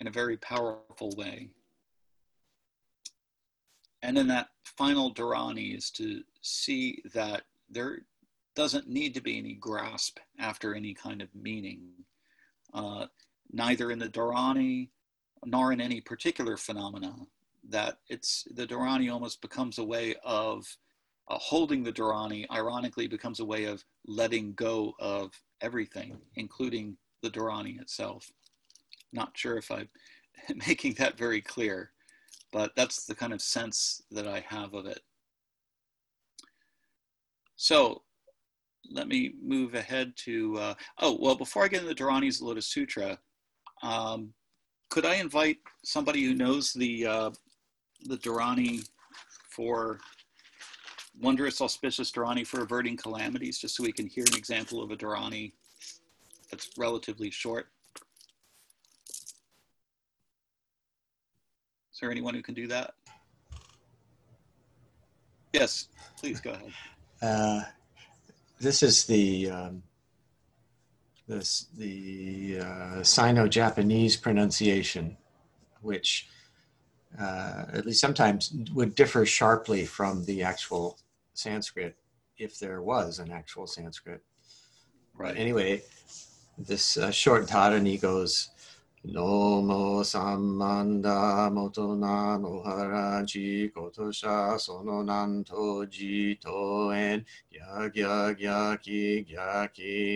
[0.00, 1.50] in a very powerful way.
[4.02, 8.00] And then that final Dharani is to see that there
[8.54, 11.88] doesn't need to be any grasp after any kind of meaning,
[12.74, 13.06] uh,
[13.50, 14.90] neither in the Dharani
[15.44, 17.14] nor in any particular phenomena.
[17.68, 20.66] That it's the Dharani almost becomes a way of
[21.28, 27.30] uh, holding the Dharani, ironically, becomes a way of letting go of everything, including the
[27.30, 28.30] Dharani itself.
[29.12, 29.88] Not sure if I'm
[30.66, 31.92] making that very clear
[32.52, 35.00] but that's the kind of sense that I have of it.
[37.56, 38.02] So
[38.92, 43.18] let me move ahead to, uh, oh, well, before I get into Dharani's Lotus Sutra,
[43.82, 44.32] um,
[44.90, 47.30] could I invite somebody who knows the, uh,
[48.04, 48.88] the Dharani
[49.48, 49.98] for
[51.20, 54.96] wondrous auspicious Dharani for averting calamities, just so we can hear an example of a
[54.96, 55.52] Dharani
[56.50, 57.68] that's relatively short?
[61.92, 62.94] Is there anyone who can do that?
[65.52, 66.72] Yes, please go ahead.
[67.20, 67.62] Uh,
[68.62, 69.82] this is the um,
[71.26, 75.16] this the uh, Sino-Japanese pronunciation,
[75.80, 76.28] which
[77.20, 80.98] uh, at least sometimes would differ sharply from the actual
[81.34, 81.96] Sanskrit,
[82.38, 84.22] if there was an actual Sanskrit.
[85.14, 85.36] Right.
[85.36, 85.82] Anyway,
[86.56, 88.51] this uh, short Dharani goes.
[89.04, 99.68] Nomo sammanda motona nohara ji kotosha sono nanto ji toen gya gya gya ki gya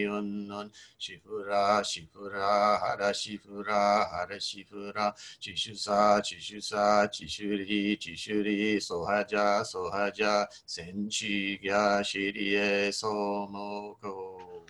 [0.08, 0.70] unnon
[1.00, 8.78] shifura shifura hara shifura hara shifura chishusa chishusa chishuri chishuri.
[8.80, 10.46] Sohaja sohaja.
[10.64, 14.62] Senchi gya shirie somoko.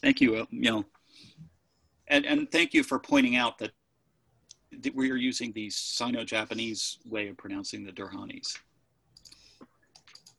[0.00, 0.84] Thank you, know,
[2.08, 3.72] and, and thank you for pointing out that
[4.94, 8.58] we are using the Sino-Japanese way of pronouncing the Dharani's.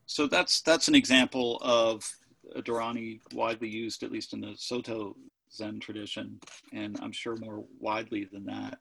[0.05, 2.09] So that's that's an example of
[2.55, 5.15] a Dharani widely used, at least in the Soto
[5.51, 6.39] Zen tradition,
[6.73, 8.79] and I'm sure more widely than that.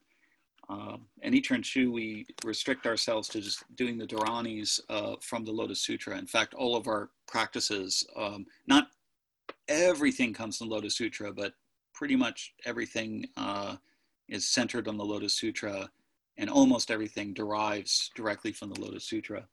[0.68, 5.52] Uh, and Nichiren Shu, we restrict ourselves to just doing the Dharani's uh, from the
[5.52, 6.18] Lotus Sutra.
[6.18, 8.88] In fact, all of our practices, um, not
[9.68, 11.52] everything comes from the Lotus Sutra, but
[11.96, 13.76] pretty much everything uh,
[14.28, 15.90] is centered on the Lotus Sutra,
[16.36, 19.48] and almost everything derives directly from the Lotus Sutra.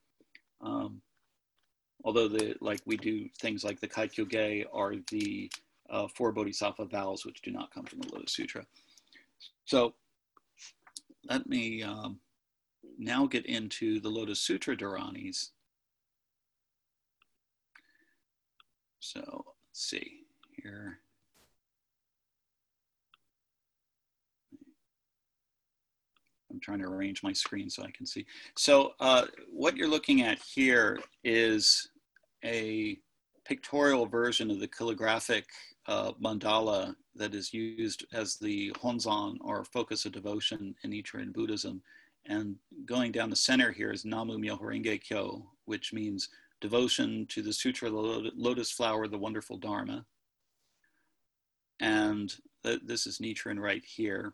[0.61, 1.01] Um,
[2.03, 5.49] although the like we do things like the Kaikyo are the
[5.89, 8.65] uh, four Bodhisattva vows, which do not come from the Lotus Sutra.
[9.65, 9.93] So
[11.29, 12.19] let me um,
[12.97, 15.51] now get into the Lotus Sutra Dharanis.
[18.99, 20.25] So let's see
[20.61, 20.99] here.
[26.53, 28.25] I'm trying to arrange my screen so I can see.
[28.55, 31.89] So uh, what you're looking at here is
[32.45, 32.97] a
[33.45, 35.45] pictorial version of the calligraphic
[35.87, 41.81] uh, mandala that is used as the honzon or focus of devotion in Nichiren Buddhism.
[42.25, 46.29] And going down the center here is Namu Myoho Renge Kyo, which means
[46.61, 50.05] devotion to the Sutra the Lotus Flower, the Wonderful Dharma.
[51.79, 54.33] And th this is Nichiren right here.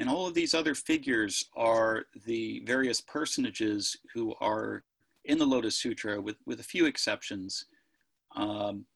[0.00, 4.82] And all of these other figures are the various personages who are
[5.26, 7.66] in the Lotus Sutra, with, with a few exceptions.
[8.34, 8.86] Um,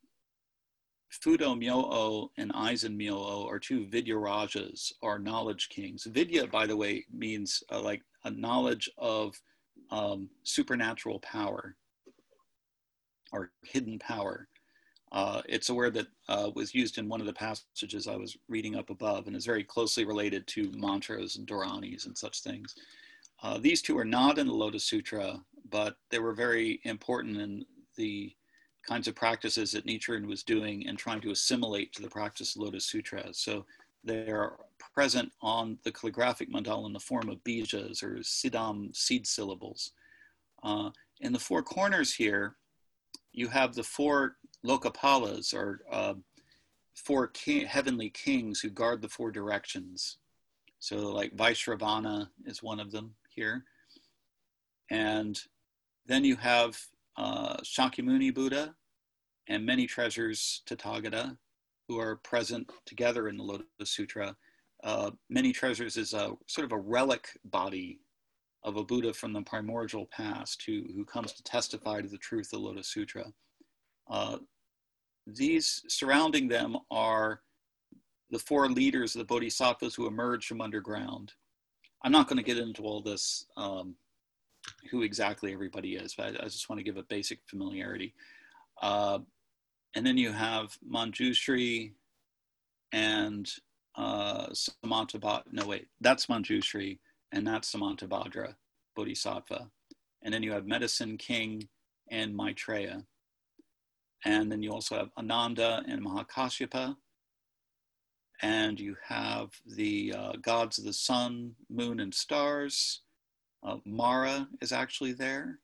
[1.12, 6.05] Fudo Myo-o and Aizen Myo are two Vidyarajas, or knowledge kings.
[6.05, 9.38] Vidya, by the way, means uh, like a knowledge of
[9.90, 11.77] um, supernatural power
[13.31, 14.49] or hidden power.
[15.14, 18.37] Uh, it's a word that uh, was used in one of the passages I was
[18.48, 22.74] reading up above and is very closely related to mantras and dharanis and such things.
[23.40, 27.64] Uh, these two are not in the Lotus Sutra, but they were very important in
[27.96, 28.35] the
[28.88, 32.62] kinds of practices that Nichiren was doing and trying to assimilate to the practice of
[32.62, 33.33] Lotus Sutra.
[33.33, 33.64] So
[34.03, 34.57] they are
[34.92, 39.92] present on the calligraphic mandala in the form of bijas or siddham seed syllables.
[40.64, 42.57] Uh, in the four corners here,
[43.33, 46.14] you have the four lokapalas are uh,
[46.94, 50.18] four king, heavenly kings who guard the four directions.
[50.79, 53.64] So, like Vaishravana is one of them here.
[54.90, 55.38] And
[56.07, 56.79] then you have
[57.16, 58.74] uh, Shakyamuni Buddha
[59.48, 61.37] and many treasures Tathagata
[61.88, 64.37] who are present together in the Lotus Sutra.
[64.83, 68.00] Uh, many treasures is a sort of a relic body
[68.62, 72.46] of a Buddha from the primordial past who, who comes to testify to the truth
[72.53, 73.27] of the Lotus Sutra.
[74.11, 74.38] Uh,
[75.27, 77.41] these surrounding them are
[78.31, 81.33] the four leaders of the bodhisattvas who emerge from underground.
[82.03, 83.95] I'm not going to get into all this, um,
[84.91, 88.15] who exactly everybody is, but I, I, just want to give a basic familiarity.
[88.83, 89.21] Uh,
[89.95, 91.93] and then you have Manjushri
[92.93, 93.51] and
[93.97, 95.45] uh, Samantabhadra.
[95.53, 96.99] No, wait, that's Manjushri
[97.33, 98.55] and that's Samantabhadra
[98.97, 99.71] Bodhisattva.
[100.23, 101.69] And then you have Medicine King
[102.11, 103.05] and Maitreya.
[104.25, 106.97] And then you also have Ananda and Mahakasyapa.
[108.43, 113.03] And you have the uh, gods of the sun, moon, and stars.
[113.63, 115.61] Uh, Mara is actually there.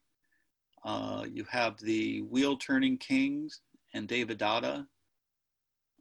[0.85, 3.61] Uh, you have the wheel turning kings
[3.92, 4.87] and Devadatta,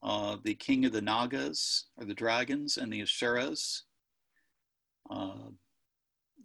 [0.03, 3.83] uh, the king of the Nagas, or the dragons, and the Asuras.
[5.09, 5.49] Uh,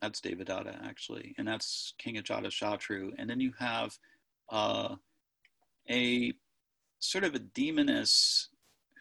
[0.01, 3.13] that's Devadatta, actually, and that's King Ajatashatru.
[3.19, 3.97] And then you have
[4.51, 4.97] uh,
[5.91, 6.33] a
[6.99, 8.49] sort of a demoness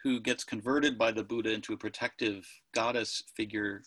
[0.02, 3.82] who gets converted by the Buddha into a protective goddess figure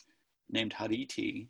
[0.49, 1.49] named Hariti,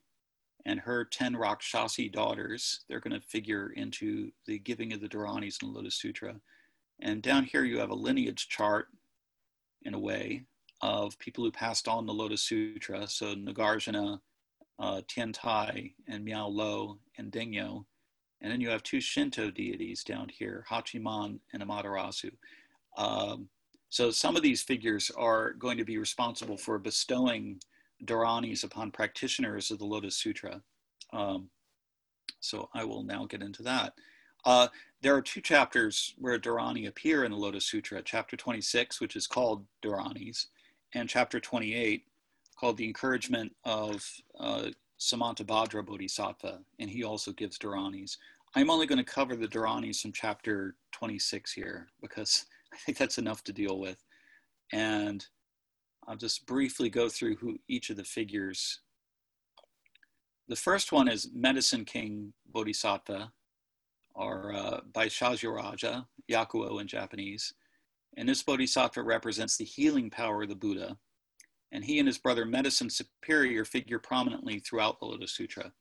[0.66, 2.82] and her 10 Rakshasi daughters.
[2.88, 6.36] They're going to figure into the giving of the Dharanis in the Lotus Sutra.
[7.00, 8.88] And down here you have a lineage chart,
[9.84, 10.44] in a way,
[10.82, 13.08] of people who passed on the Lotus Sutra.
[13.08, 14.20] So Nagarjuna,
[14.80, 17.86] uh, Tiantai, and Miao Lo, and Dengyo.
[18.42, 22.32] And then you have two Shinto deities down here, Hachiman and Amaterasu.
[22.98, 23.50] Um,
[23.90, 27.60] so some of these figures are going to be responsible for bestowing
[28.06, 30.62] dharanis upon practitioners of the Lotus Sutra.
[31.14, 31.50] Um,
[32.40, 33.94] so I will now get into that.
[34.46, 34.68] Uh,
[35.02, 39.28] there are two chapters where Dharani appear in the Lotus Sutra chapter 26, which is
[39.28, 40.48] called Dharanis,
[40.94, 42.04] and chapter 28,
[42.60, 48.18] called The Encouragement of uh, Samantabhadra Bodhisattva, and he also gives Dharanis.
[48.56, 53.18] I'm only going to cover the Dharanis from chapter 26 here because I think that's
[53.18, 54.04] enough to deal with.
[54.74, 55.26] And
[56.08, 58.80] I'll just briefly go through who each of the figures.
[60.48, 63.32] The first one is Medicine King Bodhisattva,
[64.16, 67.54] or uh, Bhaishajyaraja, Yakuo in Japanese.
[68.18, 70.98] And this bodhisattva represents the healing power of the Buddha.
[71.72, 75.74] And he and his brother Medicine Superior figure prominently throughout the Lotus Sutra.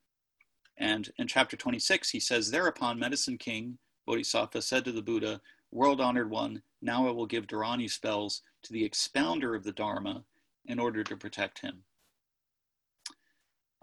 [0.78, 5.40] And in chapter 26, he says, Thereupon Medicine King Bodhisattva said to the Buddha,
[5.72, 10.24] World honored one, now I will give Dharani spells to the expounder of the Dharma
[10.66, 11.82] in order to protect him.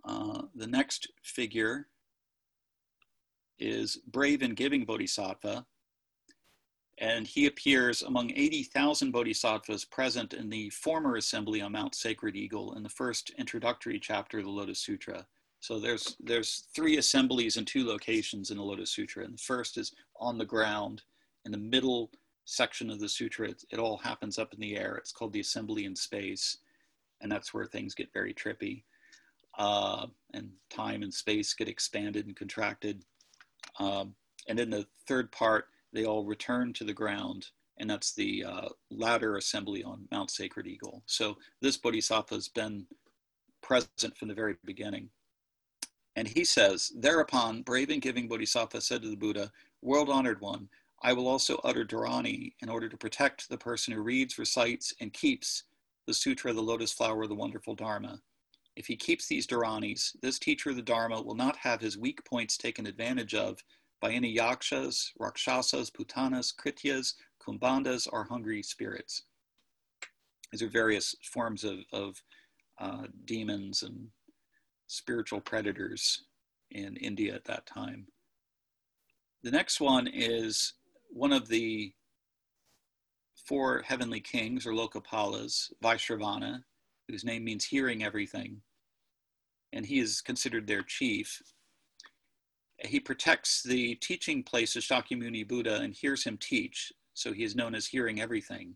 [0.05, 1.87] Uh, the next figure
[3.59, 5.65] is Brave and Giving Bodhisattva,
[6.99, 12.73] and he appears among 80,000 bodhisattvas present in the former assembly on Mount Sacred Eagle
[12.75, 15.25] in the first introductory chapter of the Lotus Sutra.
[15.59, 19.77] So there's there's three assemblies in two locations in the Lotus Sutra, and the first
[19.77, 21.03] is on the ground
[21.45, 22.11] in the middle
[22.45, 23.49] section of the sutra.
[23.49, 24.95] It, it all happens up in the air.
[24.95, 26.57] It's called the assembly in space,
[27.21, 28.83] and that's where things get very trippy,
[29.57, 33.03] uh, and time and space get expanded and contracted.
[33.79, 34.15] Um,
[34.47, 38.69] and then the third part, they all return to the ground, and that's the uh,
[38.91, 41.03] ladder assembly on Mount Sacred Eagle.
[41.05, 42.85] So this bodhisattva has been
[43.61, 45.09] present from the very beginning.
[46.15, 49.51] And he says, Thereupon, brave and giving Bodhisattva said to the Buddha,
[49.81, 50.69] World honored one,
[51.01, 55.11] I will also utter Dharani in order to protect the person who reads, recites, and
[55.11, 55.63] keeps
[56.07, 58.21] the Sutra the Lotus Flower the Wonderful Dharma.
[58.75, 62.23] If he keeps these Dharanis, this teacher of the Dharma will not have his weak
[62.25, 63.63] points taken advantage of
[64.03, 69.23] by any yakshas, rakshasas, putanas, krityas, kumbhandas, or hungry spirits.
[70.51, 72.21] These are various forms of, of
[72.81, 74.09] uh, demons and
[74.87, 76.25] spiritual predators
[76.71, 78.07] in India at that time.
[79.41, 80.73] The next one is
[81.09, 81.93] one of the
[83.47, 86.65] four heavenly kings or Lokapalas, Vaishravana,
[87.07, 88.63] whose name means hearing everything,
[89.71, 91.41] and he is considered their chief.
[92.79, 97.55] He protects the teaching place of Shakyamuni Buddha and hears him teach, so he is
[97.55, 98.75] known as hearing everything.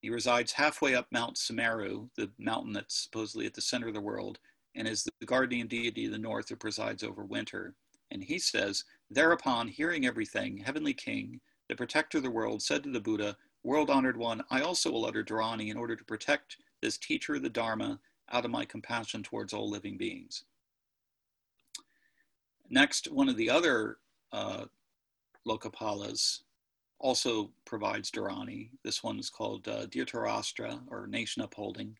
[0.00, 4.00] He resides halfway up Mount Sumeru, the mountain that's supposedly at the center of the
[4.00, 4.38] world,
[4.74, 7.74] and is the guardian deity of the north who presides over winter.
[8.10, 12.90] And he says, Thereupon, hearing everything, Heavenly King, the protector of the world, said to
[12.90, 16.98] the Buddha, World honored one, I also will utter Dharani in order to protect this
[16.98, 17.98] teacher of the Dharma
[18.30, 20.44] out of my compassion towards all living beings.
[22.70, 23.98] Next, one of the other
[24.32, 24.64] uh,
[25.46, 26.40] Lokapalas
[26.98, 28.70] also provides Dharani.
[28.82, 31.96] This one is called uh, Dhritarashtra, or Nation Upholding.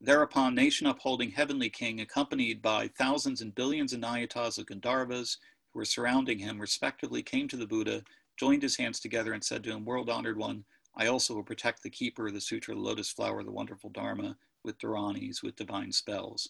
[0.00, 5.38] Thereupon, Nation Upholding Heavenly King, accompanied by thousands and billions of Nayutas of Gandharvas
[5.72, 8.02] who were surrounding him, respectively came to the Buddha,
[8.36, 10.64] joined his hands together, and said to him, World honored one,
[10.96, 14.36] I also will protect the keeper of the Sutra, the lotus flower, the wonderful Dharma,
[14.64, 16.48] with Dharanis, with divine spells.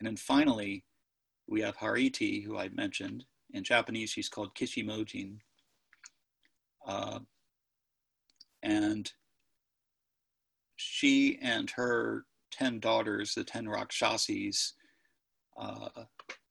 [0.00, 0.84] And then finally,
[1.46, 3.24] we have Hariti, who I mentioned.
[3.52, 5.38] In Japanese, she's called Kishimojin.
[6.86, 7.20] Uh,
[8.62, 9.12] and
[10.76, 14.72] she and her 10 daughters, the 10 Rakshasis,
[15.56, 15.88] uh,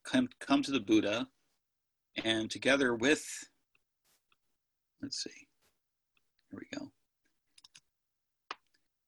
[0.03, 1.27] come, come to the Buddha,
[2.23, 3.25] and together with,
[5.01, 5.47] let's see,
[6.49, 6.91] here we go.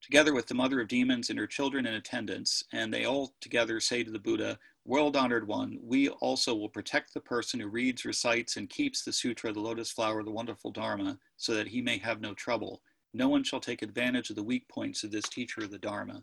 [0.02, 3.80] Together with the mother of demons and her children in attendance, and they all together
[3.80, 8.04] say to the Buddha, World honored one, we also will protect the person who reads,
[8.04, 11.96] recites, and keeps the sutra, the lotus flower, the wonderful Dharma, so that he may
[11.98, 12.82] have no trouble.
[13.14, 16.22] No one shall take advantage of the weak points of this teacher of the Dharma.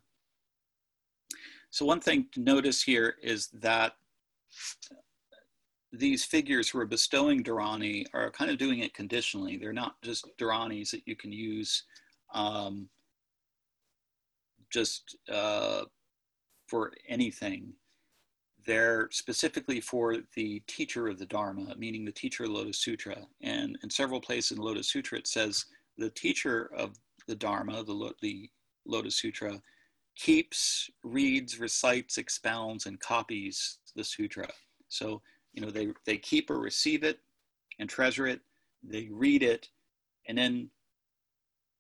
[1.72, 3.94] So, one thing to notice here is that
[5.92, 9.58] these figures who are bestowing Dharani are kind of doing it conditionally.
[9.58, 11.84] They're not just Dharanis that you can use
[12.34, 12.90] um,
[14.72, 15.84] just uh,
[16.68, 17.74] for anything
[18.66, 23.18] they're specifically for the teacher of the Dharma, meaning the teacher of the Lotus Sutra.
[23.42, 25.66] And in several places in the Lotus Sutra, it says
[25.98, 26.98] the teacher of
[27.28, 28.50] the Dharma, the, the
[28.86, 29.62] Lotus Sutra,
[30.16, 34.48] keeps, reads, recites, expounds, and copies the sutra.
[34.90, 35.22] So,
[35.54, 37.20] you know, they, they keep or receive it
[37.80, 38.42] and treasure it,
[38.84, 39.70] they read it,
[40.28, 40.70] and then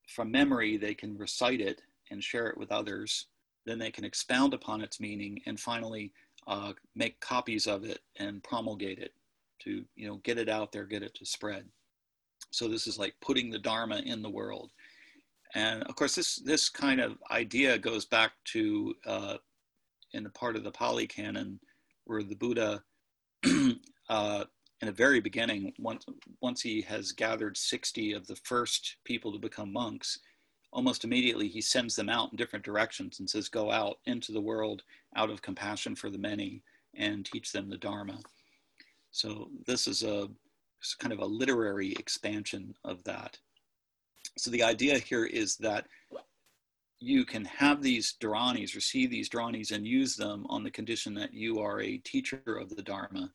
[0.08, 3.28] from memory, they can recite it and share it with others.
[3.66, 6.12] Then they can expound upon its meaning, and finally,
[6.52, 9.14] uh, make copies of it and promulgate it
[9.62, 11.66] to you know get it out there get it to spread.
[12.52, 14.72] So this is like putting the dharma in the world.
[15.56, 19.38] And of course this this kind of idea goes back to uh,
[20.12, 21.58] in the part of the pali canon
[22.04, 22.84] where the buddha
[24.10, 24.44] uh,
[24.82, 26.06] in the very beginning once
[26.42, 30.20] once he has gathered 60 of the first people to become monks
[30.74, 34.42] almost immediately he sends them out in different directions and says, Go out into the
[34.42, 34.84] world
[35.16, 36.64] out of compassion for the many
[36.96, 38.20] and teach them the Dharma.
[39.12, 40.30] So this is a
[41.00, 43.38] kind of a literary expansion of that.
[44.38, 45.88] So the idea here is that
[47.00, 51.34] you can have these Dharanis, receive these Dharanis, and use them on the condition that
[51.34, 53.32] you are a teacher of the Dharma.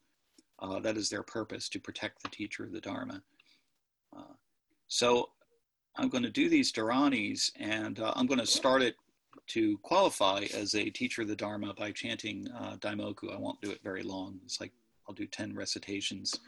[0.58, 3.22] Uh, that is their purpose, to protect the teacher of the Dharma.
[4.16, 4.34] Uh,
[4.88, 5.30] so
[5.98, 8.96] I'm going to do these Dharanis and uh, I'm going to start it
[9.48, 13.32] to qualify as a teacher of the Dharma by chanting uh, Daimoku.
[13.32, 14.38] I won't do it very long.
[14.44, 14.72] It's like
[15.08, 16.38] I'll do 10 recitations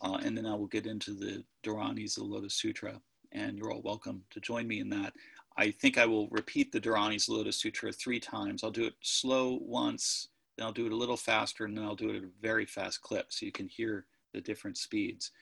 [0.00, 3.00] uh, and then I will get into the Dharanis of the Lotus Sutra.
[3.32, 5.12] And you're all welcome to join me in that.
[5.58, 8.62] I think I will repeat the Dharanis of Lotus Sutra three times.
[8.62, 11.96] I'll do it slow once, then I'll do it a little faster, and then I'll
[11.96, 15.32] do it at a very fast clip so you can hear the different speeds.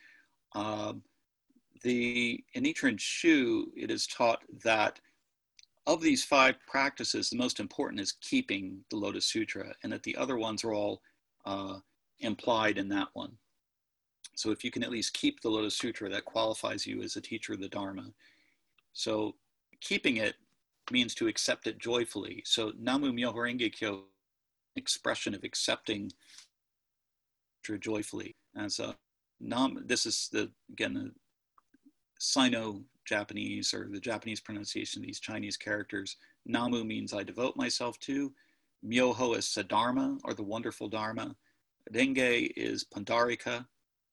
[0.55, 1.03] Um,
[1.83, 5.01] the in Nichiren Shu, it is taught that
[5.87, 10.16] of these five practices, the most important is keeping the Lotus Sutra, and that the
[10.16, 11.01] other ones are all
[11.45, 11.79] uh,
[12.20, 13.33] implied in that one.
[14.35, 17.20] So if you can at least keep the Lotus Sutra, that qualifies you as a
[17.20, 18.07] teacher of the Dharma.
[18.93, 19.37] So
[19.81, 20.35] keeping it
[20.91, 22.43] means to accept it joyfully.
[22.45, 24.05] So Namu Myoho Renge Kyo,
[24.77, 26.11] expression of accepting
[27.81, 28.95] joyfully as a
[29.41, 29.83] nam.
[29.87, 31.12] This is the again
[32.19, 36.17] Sino Japanese or the Japanese pronunciation of these Chinese characters.
[36.45, 38.33] Namu means I devote myself to.
[38.85, 41.35] Myoho is Sadharma or the wonderful Dharma.
[41.93, 43.67] Renge is Pundarika,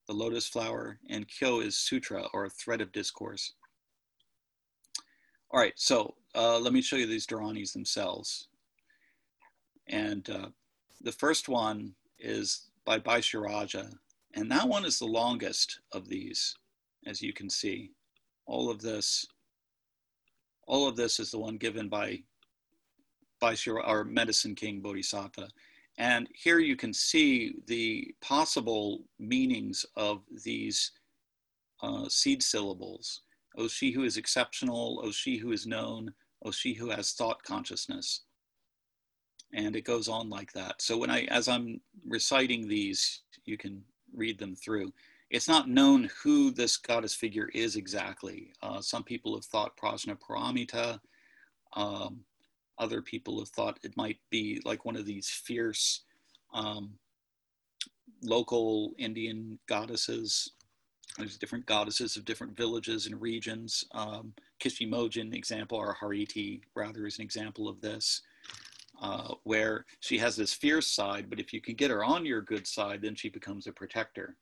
[0.07, 3.53] the lotus flower, and Kyo is Sutra or thread of discourse.
[5.51, 8.47] All right, so uh, let me show you these Dharanis themselves.
[9.87, 10.47] And uh,
[11.01, 13.93] the first one is by Bhaishajyaraja,
[14.33, 16.55] and that one is the longest of these
[17.07, 17.91] as you can see.
[18.45, 19.25] All of this
[20.65, 22.19] all of this is the one given by
[23.39, 25.49] by our medicine king Bodhisattva.
[25.97, 30.91] And here you can see the possible meanings of these
[31.81, 33.21] uh, seed syllables.
[33.57, 36.13] O she who is exceptional, O she who is known,
[36.45, 38.21] O she who has thought consciousness.
[39.53, 40.81] And it goes on like that.
[40.81, 43.83] So when I, as I'm reciting these, you can
[44.15, 44.91] read them through.
[45.33, 48.53] It's not known who this goddess figure is exactly.
[48.61, 50.99] Uh, some people have thought Prajna Paramita.
[51.75, 52.19] Um,
[52.77, 56.03] other people have thought it might be like one of these fierce
[56.53, 56.91] um,
[58.21, 60.51] local Indian goddesses.
[61.17, 63.83] There's different goddesses of different villages and regions.
[63.91, 68.21] Um, Kishimojin example, or Hariti rather, is an example of this,
[69.01, 72.41] uh, where she has this fierce side, but if you can get her on your
[72.41, 74.37] good side, then she becomes a protector.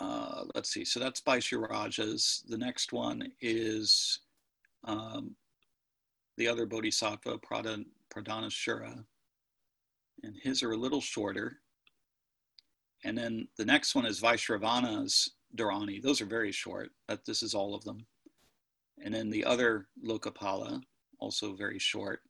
[0.00, 1.38] Uh, let's see, so that's by.
[1.38, 4.20] The next one is
[4.84, 5.36] um,
[6.36, 9.04] the other Bodhisattva, Pradanashura,
[10.22, 11.58] and his are a little shorter.
[13.04, 16.02] And then the next one is Vaishravana's Dharani.
[16.02, 18.06] Those are very short, but this is all of them.
[19.04, 20.82] And then the other Lokapala,
[21.18, 22.20] also very short.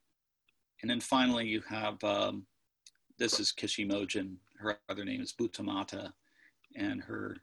[0.81, 2.45] And then finally you have, um,
[3.17, 4.35] this is Kishimojin.
[4.59, 6.11] Her other name is Bhutamata
[6.75, 7.37] and her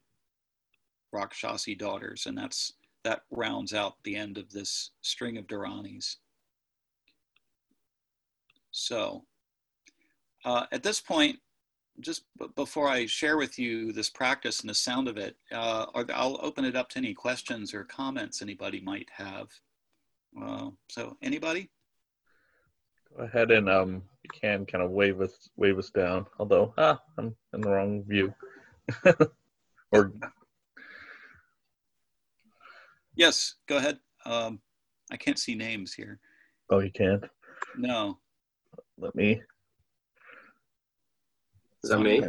[1.13, 2.27] Rakshasi daughters.
[2.27, 6.17] And that's, that rounds out the end of this string of Dharanis.
[8.71, 9.25] So
[10.45, 11.39] uh, at this point,
[12.01, 15.87] just b- before I share with you this practice and the sound of it, uh,
[15.95, 19.49] I'll open it up to any questions or comments anybody might have.
[20.41, 21.69] Uh, so, anybody?
[23.17, 26.27] Go ahead and um, you can kind of wave us wave us down.
[26.39, 28.35] Although, ah, I'm in the wrong view.
[29.93, 30.13] or
[33.15, 33.99] yes, go ahead.
[34.25, 34.61] Um,
[35.11, 36.21] I can't see names here.
[36.71, 37.25] Oh, you can't.
[37.77, 38.19] No.
[38.99, 39.43] Let me
[41.85, 42.23] is that me?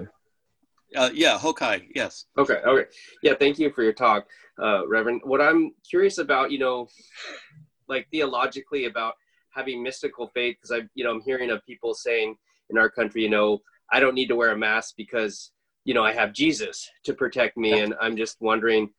[0.96, 1.88] Uh, yeah, Hokai.
[1.96, 2.26] Yes.
[2.38, 2.60] Okay.
[2.66, 2.86] Okay.
[3.22, 3.34] Yeah.
[3.40, 4.28] Thank you for your talk,
[4.62, 5.22] uh, Reverend.
[5.24, 6.88] What I'm curious about, you know,
[7.88, 9.14] like theologically about
[9.50, 12.36] having mystical faith, because I, you know, I'm hearing of people saying
[12.70, 13.62] in our country, you know,
[13.92, 15.52] I don't need to wear a mask because,
[15.84, 18.90] you know, I have Jesus to protect me, and I'm just wondering,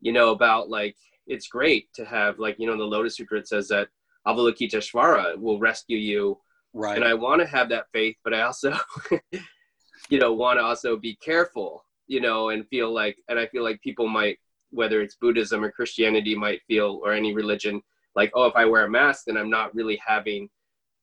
[0.00, 3.48] you know, about like it's great to have like you know the Lotus Sutra it
[3.48, 3.88] says that
[4.26, 6.38] Avalokiteshvara will rescue you.
[6.72, 6.96] Right.
[6.96, 8.76] And I want to have that faith, but I also
[10.08, 13.62] you know want to also be careful you know and feel like and i feel
[13.62, 14.38] like people might
[14.70, 17.80] whether it's buddhism or christianity might feel or any religion
[18.14, 20.48] like oh if i wear a mask then i'm not really having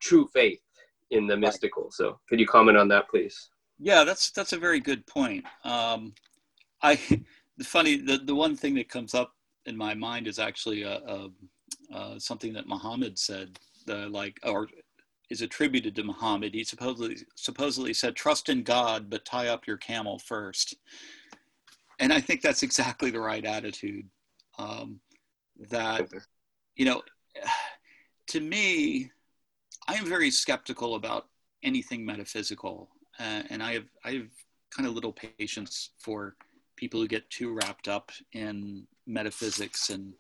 [0.02, 0.60] true faith
[1.12, 3.50] in the mystical so could you comment on that please
[3.80, 6.14] yeah that's that's a very good point um
[6.82, 6.96] i
[7.58, 9.34] the funny the, the one thing that comes up
[9.66, 11.30] in my mind is actually a,
[11.94, 13.58] a, something that muhammad said
[13.88, 14.68] like or
[15.30, 16.54] is attributed to Muhammad.
[16.54, 20.76] He supposedly supposedly said, "Trust in God, but tie up your camel first.
[22.00, 24.08] And I think that's exactly the right attitude.
[24.58, 25.00] Um,
[25.70, 26.08] that
[26.76, 27.02] you know,
[28.28, 29.12] to me,
[29.88, 31.28] I am very skeptical about
[31.64, 32.90] anything metaphysical,
[33.20, 34.30] uh, and I have I have
[34.70, 36.36] kind of little patience for
[36.76, 40.14] people who get too wrapped up in metaphysics and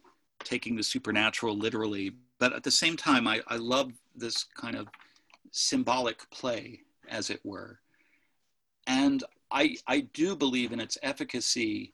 [0.43, 2.11] taking the supernatural literally.
[2.39, 4.87] But at the same time, I, I love this kind of
[5.51, 7.79] symbolic play, as it were.
[8.87, 11.93] And I, I do believe in its efficacy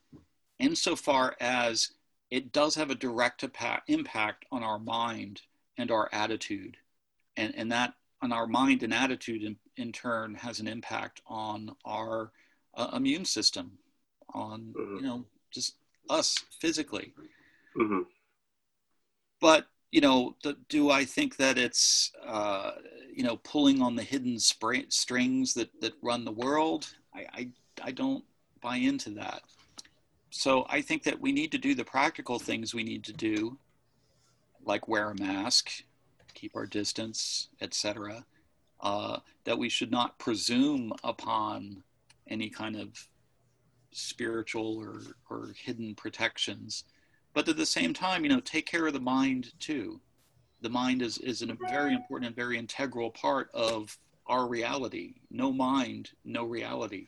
[0.59, 1.91] insofar as
[2.31, 3.43] it does have a direct
[3.87, 5.41] impact on our mind
[5.77, 6.77] and our attitude.
[7.37, 11.75] And, and that on our mind and attitude in, in turn has an impact on
[11.85, 12.31] our
[12.75, 13.71] uh, immune system,
[14.33, 14.95] on, mm-hmm.
[14.97, 15.75] you know, just
[16.09, 17.13] us physically.
[17.77, 18.01] Mm-hmm.
[19.39, 20.35] But you know,
[20.67, 22.73] do I think that it's, uh,
[23.13, 26.87] you know, pulling on the hidden spring, strings that, that run the world?
[27.13, 27.49] I, I,
[27.81, 28.23] I don't
[28.61, 29.41] buy into that.
[30.29, 33.57] So I think that we need to do the practical things we need to do,
[34.63, 35.71] like wear a mask,
[36.35, 38.25] keep our distance, etc.
[38.79, 41.83] Uh, that we should not presume upon
[42.27, 43.07] any kind of
[43.91, 46.83] spiritual or, or hidden protections
[47.33, 49.99] but at the same time, you know, take care of the mind too.
[50.61, 55.15] The mind is, is a very important and very integral part of our reality.
[55.31, 57.07] No mind, no reality.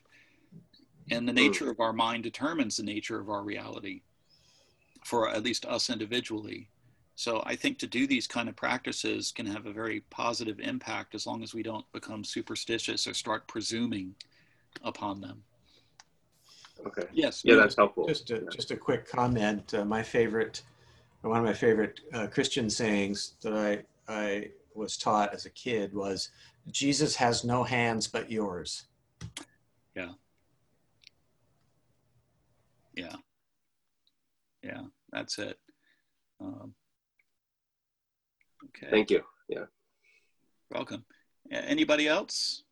[1.10, 4.02] And the nature of our mind determines the nature of our reality
[5.04, 6.70] for at least us individually.
[7.16, 11.14] So I think to do these kind of practices can have a very positive impact
[11.14, 14.16] as long as we don't become superstitious or start presuming
[14.84, 15.44] upon them.
[16.88, 17.08] Okay.
[17.14, 17.42] Yes.
[17.44, 18.08] Yeah, that's helpful.
[18.08, 19.74] Just a, just a quick comment.
[19.74, 20.62] Uh, my favorite
[21.22, 25.94] one of my favorite uh, Christian sayings that I, I was taught as a kid
[25.94, 26.30] was
[26.72, 28.86] Jesus has no hands but yours.
[29.96, 30.14] Yeah.
[32.96, 33.16] Yeah.
[34.64, 35.60] Yeah, that's it.
[36.40, 36.74] Um,
[38.66, 38.88] okay.
[38.90, 39.24] Thank you.
[39.48, 39.66] Yeah.
[40.72, 41.04] Welcome.
[41.52, 42.64] Anybody else?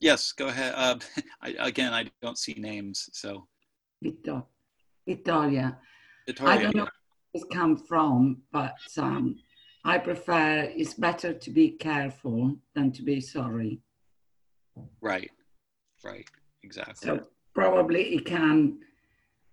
[0.00, 0.74] Yes, go ahead.
[0.76, 0.98] Uh,
[1.40, 3.46] I, again, I don't see names, so.
[5.06, 5.78] Victoria.
[6.40, 6.92] I don't know where
[7.34, 9.36] it's come from, but um,
[9.84, 13.80] I prefer it's better to be careful than to be sorry.
[15.00, 15.30] Right,
[16.04, 16.26] right,
[16.62, 16.94] exactly.
[16.96, 18.78] So probably it can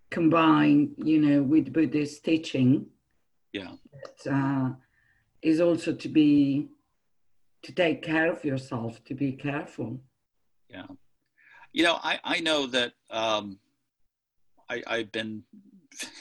[0.09, 2.87] combine, you know, with Buddhist teaching.
[3.53, 3.71] Yeah.
[3.91, 4.69] But, uh,
[5.41, 6.67] is also to be
[7.63, 9.99] to take care of yourself, to be careful.
[10.71, 10.85] Yeah.
[11.73, 13.59] You know, I, I know that um,
[14.69, 15.43] I, I've been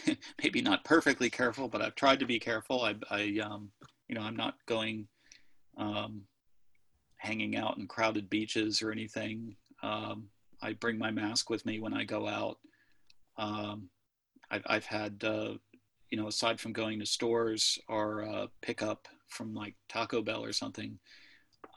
[0.43, 2.83] maybe not perfectly careful, but I've tried to be careful.
[2.83, 3.71] I, I um,
[4.09, 5.07] you know, I'm not going
[5.77, 6.23] um,
[7.17, 9.57] hanging out in crowded beaches or anything.
[9.83, 10.29] Um,
[10.63, 12.59] I bring my mask with me when I go out.
[13.39, 13.89] Um,
[14.51, 15.55] I've, I've had, uh,
[16.11, 20.45] you know, aside from going to stores or uh, pick up from like Taco Bell
[20.45, 20.99] or something,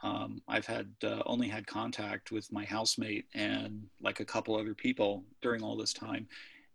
[0.04, 4.74] um, I've had uh, only had contact with my housemate and like a couple other
[4.74, 6.28] people during all this time.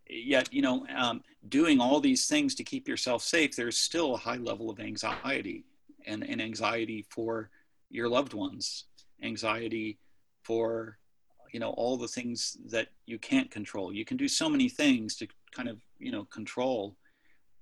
[0.08, 4.18] Yet, you know, um, doing all these things to keep yourself safe, there's still a
[4.18, 5.64] high level of anxiety
[6.06, 7.50] and, and anxiety for
[7.90, 8.84] your loved ones,
[9.22, 9.98] anxiety
[10.42, 10.98] for,
[11.52, 13.92] you know, all the things that you can't control.
[13.92, 16.96] You can do so many things to kind of, you know, control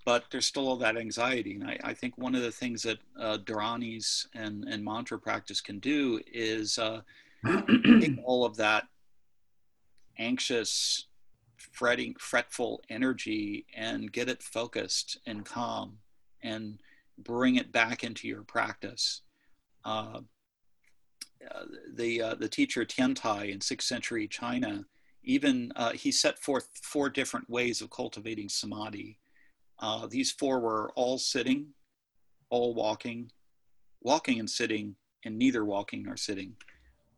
[0.06, 1.56] but there's still all that anxiety.
[1.56, 5.60] And I, I think one of the things that uh, Dharanis and, and mantra practice
[5.60, 7.00] can do is uh,
[7.44, 8.84] take all of that
[10.16, 11.08] anxious,
[11.56, 15.98] fretting, fretful energy and get it focused and calm
[16.40, 16.78] and
[17.18, 19.22] bring it back into your practice.
[19.84, 20.20] Uh,
[21.50, 24.84] uh the, uh, the teacher Tiantai in 6th century China,
[25.24, 29.18] even uh, he set forth four different ways of cultivating samadhi
[29.80, 31.68] uh, these four were all sitting,
[32.50, 33.30] all walking,
[34.02, 36.54] walking and sitting, and neither walking nor sitting.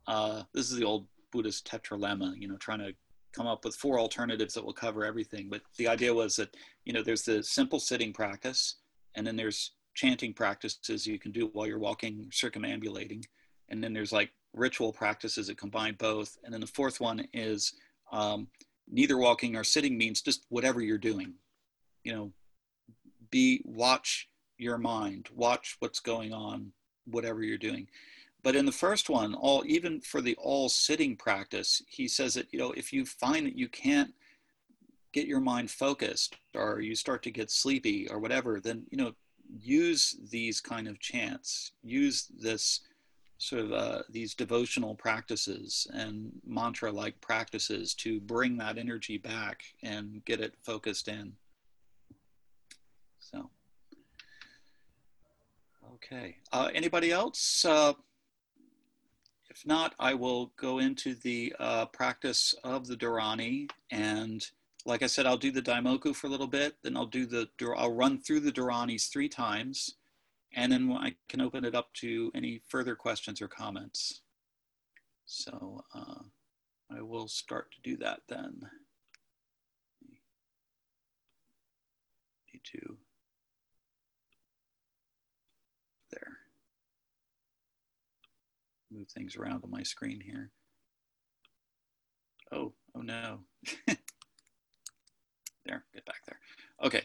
[0.07, 2.93] Uh, this is the old Buddhist tetralemma, you know, trying to
[3.31, 5.47] come up with four alternatives that will cover everything.
[5.49, 6.55] But the idea was that,
[6.85, 8.75] you know, there's the simple sitting practice,
[9.15, 13.23] and then there's chanting practices you can do while you're walking, circumambulating.
[13.69, 16.37] And then there's like ritual practices that combine both.
[16.43, 17.73] And then the fourth one is
[18.11, 18.47] um,
[18.87, 21.33] neither walking or sitting means just whatever you're doing.
[22.03, 22.31] You know,
[23.31, 26.71] be watch your mind, watch what's going on,
[27.05, 27.87] whatever you're doing.
[28.41, 32.47] But in the first one, all even for the all sitting practice, he says that
[32.51, 34.13] you know if you find that you can't
[35.11, 39.13] get your mind focused or you start to get sleepy or whatever, then you know
[39.49, 42.81] use these kind of chants, use this
[43.39, 49.63] sort of uh, these devotional practices and mantra like practices to bring that energy back
[49.81, 51.33] and get it focused in.
[53.19, 53.49] So,
[56.03, 56.37] okay.
[56.51, 57.65] Uh, anybody else?
[57.65, 57.93] Uh,
[59.49, 63.69] if not, I will go into the uh, practice of the Dharani.
[63.91, 64.45] And
[64.85, 66.75] like I said, I'll do the Daimoku for a little bit.
[66.83, 69.95] Then I'll do the, I'll run through the Dharanis three times.
[70.55, 74.21] And then I can open it up to any further questions or comments.
[75.25, 76.23] So uh,
[76.91, 78.61] I will start to do that then.
[82.51, 82.97] Need to
[88.91, 90.51] move things around on my screen here.
[92.51, 93.39] Oh, oh no.
[95.65, 96.39] there, get back there.
[96.83, 97.03] Okay.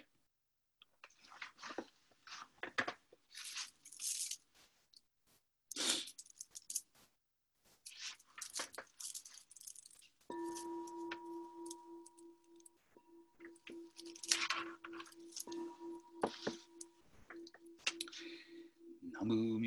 [19.24, 19.58] Namu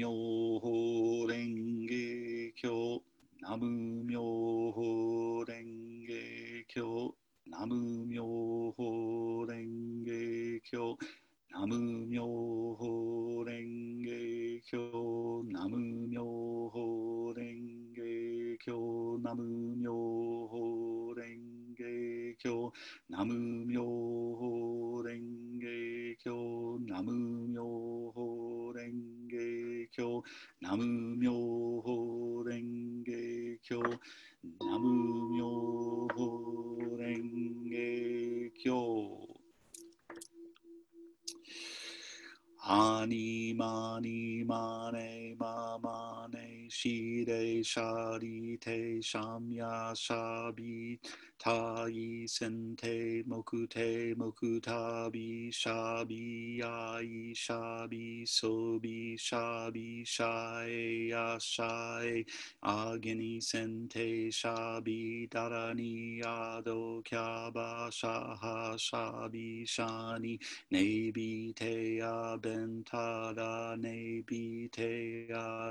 [49.95, 50.99] shabi
[51.39, 62.25] tai sente mokute mokutabi shabi ai shabi sobi shabi shai ashai
[62.68, 70.38] agini sente shabi darani ado kyaba shaha shabi shani
[70.70, 71.99] nebi te
[72.43, 75.28] bentada nebi te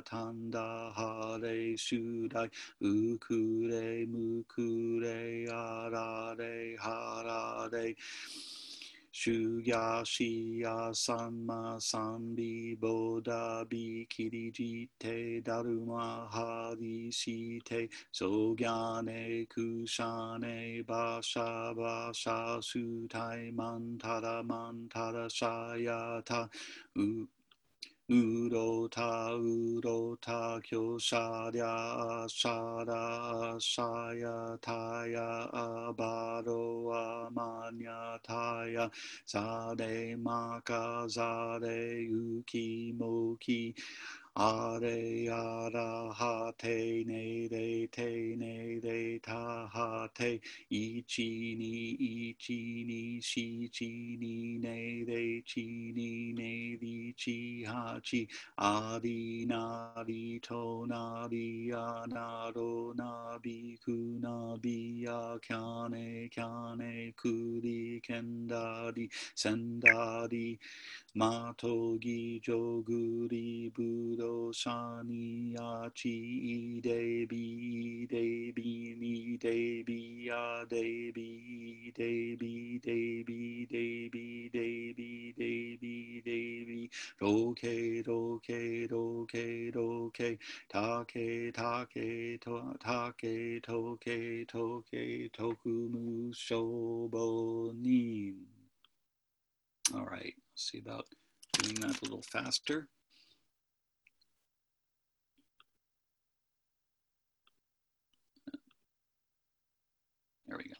[0.08, 2.48] tanda hare shudai
[2.80, 5.46] ukure mukure
[6.80, 7.94] harare
[9.18, 26.50] 主やしやさんまさんびぼだびきりじてだるまはりしてそぎゃねくしゃねばしゃばしゃすたいまんたらまんたらしゃやた
[26.94, 27.00] う
[28.08, 38.88] ウロタウロタキョシャリゃシャラシャヤタヤアバロアマニャタヤ
[39.26, 43.74] ザレマカザレゆキもキ
[44.36, 50.40] Are ara ha te ne re te ne re ta ha te.
[50.70, 58.00] Ichi ni ichi ni shi chi ni ne re chi ni ne ri chi ha
[58.02, 58.28] chi.
[58.58, 65.38] Ari na ri to na ri a na ro na bi ku na bi a
[65.40, 70.58] kyane kyane kuri kendari sendari
[71.14, 73.70] Matogi joguri
[74.26, 78.70] do shani ya chi de bi de bi
[79.00, 79.98] ni de bi
[80.28, 84.66] ya de bi de bi de bi de bi de
[84.98, 86.90] bi de bi de bi.
[87.20, 90.38] Do ke do ke do ke do ke.
[90.72, 94.18] Ta ke ta ke to ta ke to ke
[94.52, 95.30] to ke.
[95.38, 98.34] Toku mu shobo ni
[99.94, 101.06] all right see about
[101.52, 102.88] doing that a little faster.
[110.48, 110.75] There we go.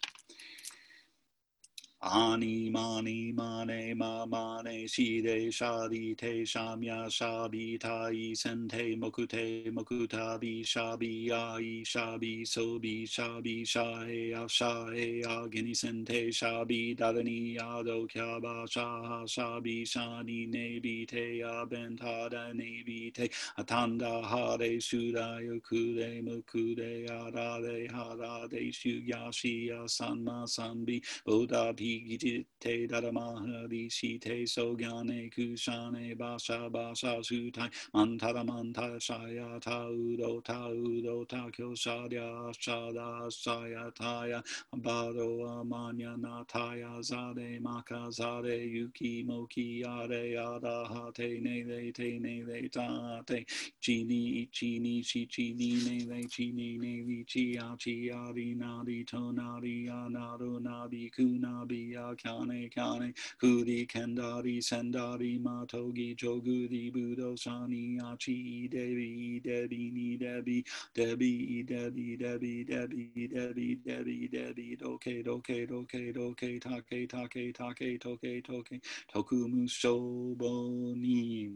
[2.09, 40.41] アニマニマネママネシデシャディテシャミャシャビタイセンテモクテモクタビシャビアイシャビソビシャビシャエアシャエアギニセンテシャビダレニアドキャバシャシャビシャニネビテアベンタダネビテアタンダハレシュダヨクレムクレアラレハラデシュヤシアサンマサンビオダピ jitte dharamahana dhisite so gyane kusane basa basa sutai mantara mantara saya ta udo
[40.43, 44.43] ta udo ta kyo sadya sada saya taya
[44.77, 53.47] baro amanya nataya zare Maka Zade Yuki Moki are adaha te Nele Te Nele Tate
[53.83, 63.14] Chini Ichini si chini Nele Chini Nele Chia Chia Rinari Tonari Anaronari Kunabi ya kyane
[63.41, 70.64] kuri kendari sendari matogi joguri budo shani achi debi debi ni debi
[70.95, 78.43] debi debi debi debi debi debi debi doke doke doke doke take take take toke
[78.45, 78.80] toke
[79.12, 81.55] tokumu shobonin.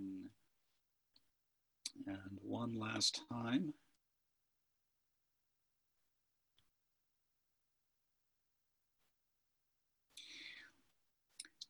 [2.07, 3.75] And one last time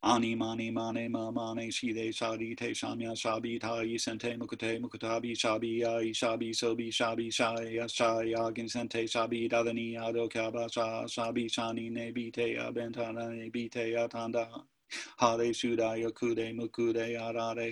[0.03, 5.85] Ani mani mane ma mane shide shadi te shamya shabi ta sente mukute mukutabi shabi
[5.85, 11.91] ai shabi sobi shabi shai shai agin sente shabi dadani ado kaba sha shabi shani
[11.93, 14.49] ne bite abentana ne bite atanda
[15.19, 17.71] Hare Sudaya Kude Mukude Arare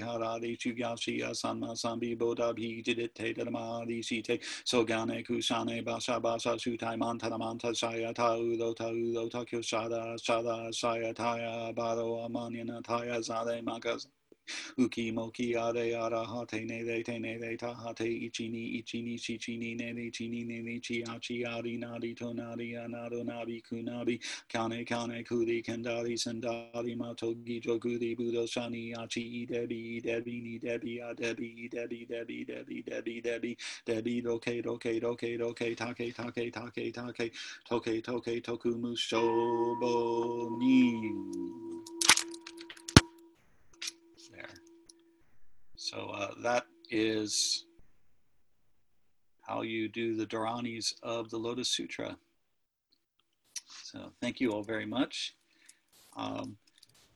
[0.59, 7.69] shi Chugyashiya Sanma Sambi Bodabhi Jidite Dharmari Site Sogane Kusane Basa Basa Sutai Mantana Manta
[7.69, 14.07] Sayata Udo Ta Udo Takyo Sada Sada taya Baro Amanyana Taya Zade Magas
[14.79, 18.49] Uki moki are ara ha te ne de te ne de ta ha te ichi
[18.49, 21.45] ni ichi ni chi chi ni ne ni chi ni ne ni chi a chi
[21.45, 28.47] ari nari to nari anado nabi kunabi kane kane kuri kendari sendari matogi joguri budo
[28.47, 34.63] shani achi debi debi ni debi a debi debi debi debi debi debi debi doke
[34.63, 37.33] doke doke doke take take take take
[37.69, 41.13] toke toke toku mushobo ni
[45.79, 47.64] So uh, that is
[49.47, 52.16] how you do the Dharanis of the Lotus Sutra.
[53.85, 55.37] So thank you all very much.
[56.16, 56.57] Um,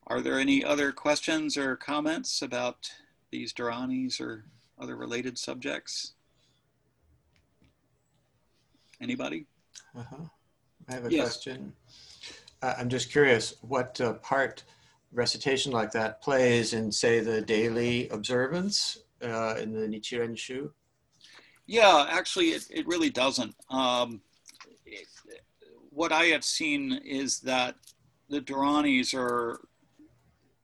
[0.06, 2.88] are there any other questions or comments about
[3.32, 4.44] these Dharanis or
[4.80, 6.12] other related subjects?
[9.00, 9.46] Anybody?
[9.98, 10.24] Uh-huh.
[10.88, 11.32] I have a Yes.
[11.32, 11.72] question.
[12.62, 14.62] Uh, I'm just curious what uh, part
[15.12, 20.72] recitation like that plays in, say, the daily observance uh, in the Nichiren Shu?
[21.66, 23.54] Yeah, actually, it, it really doesn't.
[23.70, 24.20] Um,
[24.86, 25.06] it-
[25.90, 27.74] what I have seen is that
[28.30, 29.60] the Dharanis are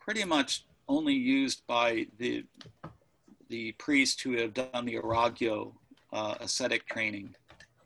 [0.00, 2.44] pretty much only used by the
[3.50, 5.72] the priests who have done the Aragyo
[6.14, 7.34] uh, ascetic training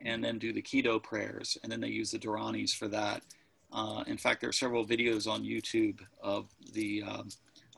[0.04, 3.22] and then do the kito prayers, and then they use the Dharanis for that.
[3.72, 7.28] Uh, in fact, there are several videos on YouTube of the um,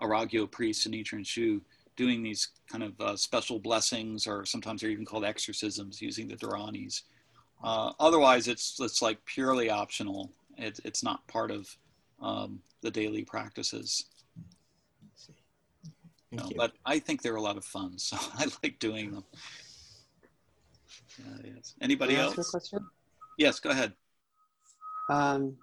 [0.01, 1.61] Aragyo priests in Nichiren Shu
[1.97, 6.35] doing these kind of uh, special blessings, or sometimes they're even called exorcisms using the
[6.37, 7.03] Dharanis.
[7.63, 10.33] Uh, otherwise, it's it's like purely optional.
[10.59, 11.69] It, it's not part of
[12.21, 14.07] um, the daily practices.
[15.03, 15.33] Let's see.
[16.31, 16.57] you know, Thank you.
[16.57, 19.25] but I think they're a lot of fun, so I like doing them.
[21.19, 21.75] Yeah, yes.
[21.81, 22.51] Anybody Can I ask you a else?
[22.51, 22.85] question?
[23.39, 23.93] Yes, go ahead.
[25.09, 25.57] Um,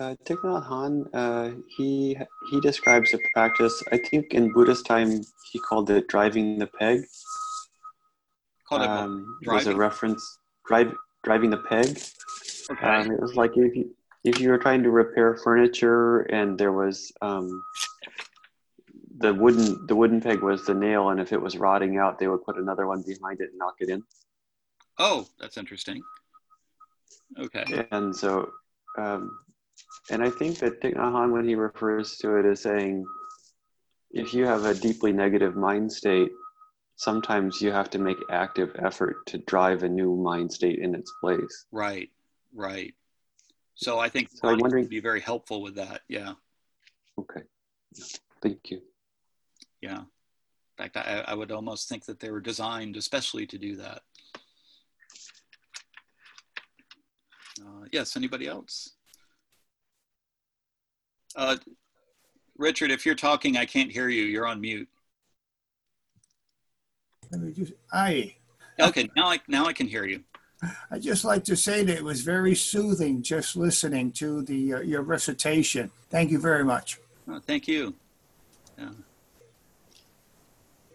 [0.00, 2.16] uh, Thich Nhat Hanh, uh, he
[2.50, 3.82] he describes a practice.
[3.92, 5.20] I think in Buddhist time
[5.52, 7.04] he called it driving the peg.
[8.68, 8.82] Called?
[8.82, 12.00] Um, it was a reference drive driving the peg.
[12.70, 12.86] okay.
[12.86, 13.94] Um, it was like if you
[14.24, 17.62] if you were trying to repair furniture and there was um,
[19.18, 22.26] the wooden the wooden peg was the nail, and if it was rotting out, they
[22.26, 24.02] would put another one behind it and knock it in.
[24.98, 26.02] oh, that's interesting.
[27.38, 27.86] Okay.
[27.92, 28.50] And so,
[28.98, 29.38] um,
[30.10, 33.04] and I think that Thich Nhat Hanh, when he refers to it, is saying
[34.10, 36.30] if you have a deeply negative mind state,
[36.96, 41.12] sometimes you have to make active effort to drive a new mind state in its
[41.20, 41.66] place.
[41.72, 42.10] Right.
[42.54, 42.94] Right.
[43.74, 46.02] So I think So I'm wondering- would be very helpful with that.
[46.08, 46.34] Yeah.
[47.18, 47.42] Okay.
[48.42, 48.82] Thank you.
[49.80, 50.00] Yeah.
[50.00, 50.06] In
[50.76, 54.02] fact, I, I would almost think that they were designed especially to do that.
[57.60, 58.96] Uh, yes, anybody else?
[61.36, 61.56] Uh,
[62.56, 64.24] Richard, if you're talking, I can't hear you.
[64.24, 64.88] You're on mute.
[67.30, 68.34] Let me just, I,
[68.80, 70.22] Okay, now I now I can hear you.
[70.90, 74.80] I just like to say that it was very soothing just listening to the uh,
[74.80, 75.90] your recitation.
[76.10, 76.98] Thank you very much.
[77.28, 77.94] Oh, thank you.
[78.78, 78.90] Yeah.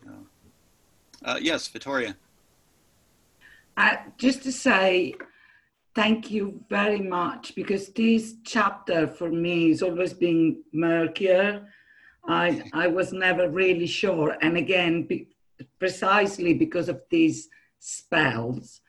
[0.06, 0.12] Yeah.
[1.24, 2.16] Uh, yes, Vittoria.
[3.78, 5.16] Uh, just to say
[5.96, 11.68] thank you very much because this chapter for me has always been murkier.
[12.28, 14.36] I, I was never really sure.
[14.42, 15.30] And again, be,
[15.80, 17.48] precisely because of these
[17.80, 18.82] spells.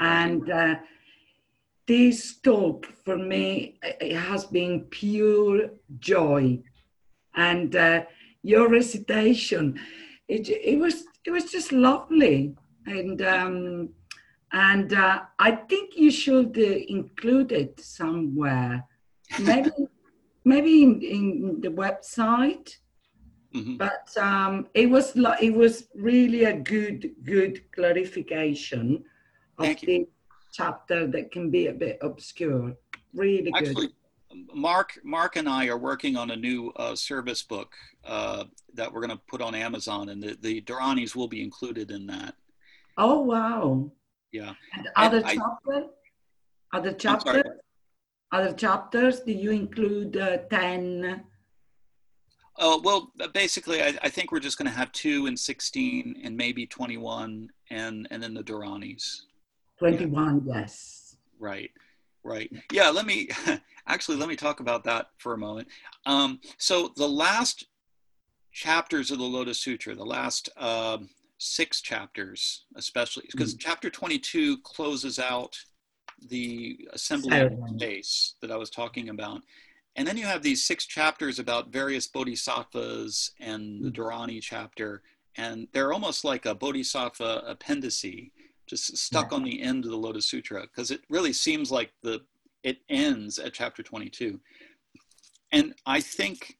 [0.00, 0.76] And uh,
[1.86, 6.60] this talk for me it has been pure joy.
[7.36, 8.04] And uh,
[8.42, 9.78] your recitation,
[10.26, 12.56] it, it was it was just lovely.
[12.86, 13.90] And um,
[14.52, 18.84] and uh, I think you should uh, include it somewhere.
[19.40, 19.70] Maybe
[20.44, 22.76] maybe in, in the website.
[23.54, 23.78] Mhm.
[23.78, 29.04] But um, it was it was really a good good clarification
[29.58, 29.86] of Thank you.
[29.86, 30.08] the
[30.52, 32.74] chapter that can be a bit obscure.
[33.14, 33.68] Really good.
[33.68, 33.88] Actually,
[34.54, 37.72] Mark, Mark and I are working on a new uh, service book
[38.04, 38.44] uh,
[38.74, 42.06] that we're going to put on Amazon, and the, the Dharanis will be included in
[42.06, 42.34] that.
[42.96, 43.90] Oh wow!
[44.32, 44.54] Yeah.
[44.74, 45.86] And other I- chapter,
[46.72, 47.42] other I'm sorry.
[47.42, 47.58] chapters,
[48.32, 49.20] other chapters.
[49.20, 51.24] Do you include uh, ten?
[52.60, 56.36] Uh, well, basically, I, I think we're just going to have two and 16 and
[56.36, 59.20] maybe 21 and, and then the Dharanis.
[59.78, 61.16] 21, yes.
[61.38, 61.70] Right,
[62.24, 62.50] right.
[62.72, 63.28] Yeah, let me
[63.86, 65.68] actually let me talk about that for a moment.
[66.04, 67.66] Um, so the last
[68.50, 71.08] chapters of the Lotus Sutra, the last um,
[71.38, 73.68] six chapters, especially because mm-hmm.
[73.68, 75.56] chapter 22 closes out
[76.28, 79.42] the assembly space that I was talking about.
[79.96, 84.00] And then you have these six chapters about various bodhisattvas and the mm-hmm.
[84.00, 85.02] Dharani chapter,
[85.36, 88.30] and they're almost like a bodhisattva appendice,
[88.66, 92.20] just stuck on the end of the Lotus Sutra, because it really seems like the
[92.62, 94.38] it ends at chapter 22.
[95.52, 96.57] And I think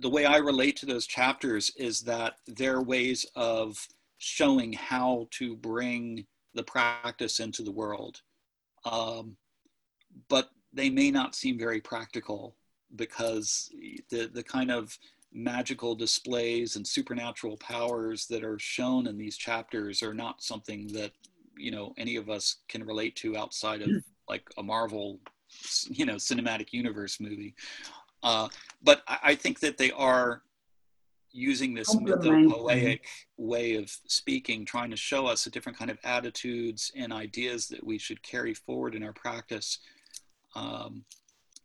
[0.00, 3.86] the way I relate to those chapters is that they're ways of
[4.18, 8.20] showing how to bring the practice into the world.
[8.84, 9.36] Um,
[10.28, 12.56] but they may not seem very practical
[12.96, 13.70] because
[14.10, 14.98] the, the kind of
[15.32, 21.12] magical displays and supernatural powers that are shown in these chapters are not something that
[21.56, 23.90] you know any of us can relate to outside of
[24.28, 25.18] like a Marvel,
[25.88, 27.54] you know, cinematic universe movie.
[28.22, 28.48] Uh,
[28.82, 30.42] but I, I think that they are
[31.32, 33.00] using this mythopoeic
[33.36, 37.84] way of speaking, trying to show us a different kind of attitudes and ideas that
[37.84, 39.78] we should carry forward in our practice.
[40.56, 41.04] Um,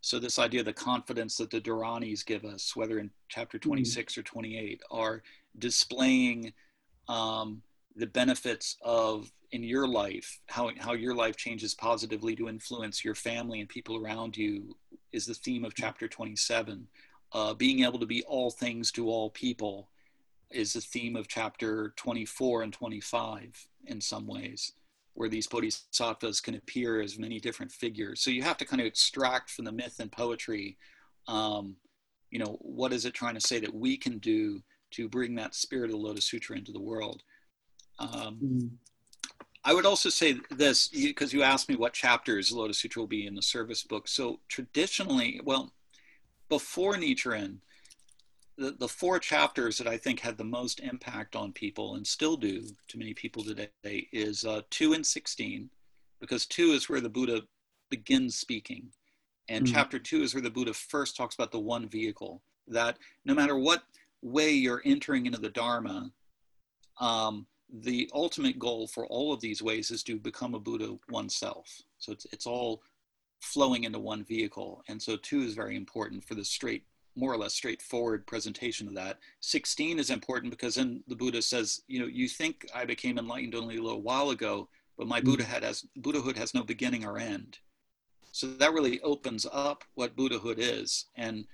[0.01, 3.69] so this idea of the confidence that the Dharanis give us, whether in chapter mm-hmm.
[3.69, 4.19] 26 mm-hmm.
[4.19, 5.23] or 28, are
[5.57, 6.53] displaying
[7.07, 7.61] um,
[7.95, 13.15] the benefits of in your life, how, how your life changes positively to influence your
[13.15, 14.75] family and people around you
[15.15, 16.87] is the theme of chapter 27
[17.35, 19.89] uh, being able to be all things to all people
[20.51, 24.71] is the theme of chapter 24 and 25 in some ways,
[25.15, 28.21] where these bodhisattvas can appear as many different figures.
[28.21, 30.77] So you have to kind of extract from the myth and poetry,
[31.27, 31.75] um,
[32.31, 34.61] you know, what is it trying to say that we can do
[34.91, 37.23] to bring that spirit of the Lotus Sutra into the world?
[37.99, 38.69] Um, mm.
[39.67, 43.25] I would also say this because you asked me what chapters Lotus Sutra will be
[43.25, 44.07] in the service book.
[44.07, 45.73] So traditionally, well,
[46.49, 47.57] before Nichiren,
[48.57, 52.37] the, the four chapters that I think had the most impact on people and still
[52.37, 55.67] do to many people today is uh, 2 and 16,
[56.21, 57.41] because 2 is where the Buddha
[57.89, 58.87] begins speaking.
[59.49, 59.73] And mm.
[59.73, 63.57] chapter 2 is where the Buddha first talks about the one vehicle, that no matter
[63.57, 63.83] what
[64.21, 66.11] way you're entering into the Dharma,
[66.99, 71.81] um, the ultimate goal for all of these ways is to become a Buddha oneself.
[71.97, 72.81] So it's, it's all
[73.41, 74.83] flowing into one vehicle.
[74.87, 76.83] And so two is very important for the straight,
[77.15, 79.19] more or less straightforward presentation of that.
[79.41, 83.55] 16 is important because then the Buddha says, you know, you think I became enlightened
[83.55, 85.31] only a little while ago, but my mm-hmm.
[85.31, 87.59] Buddhahood has, Buddhahood has no beginning or end.
[88.31, 91.45] So that really opens up what Buddhahood is and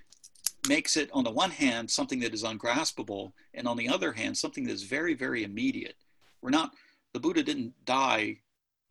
[0.68, 4.36] makes it, on the one hand, something that is ungraspable, and on the other hand,
[4.36, 5.96] something that is very, very immediate.
[6.42, 6.72] We're not,
[7.14, 8.38] the Buddha didn't die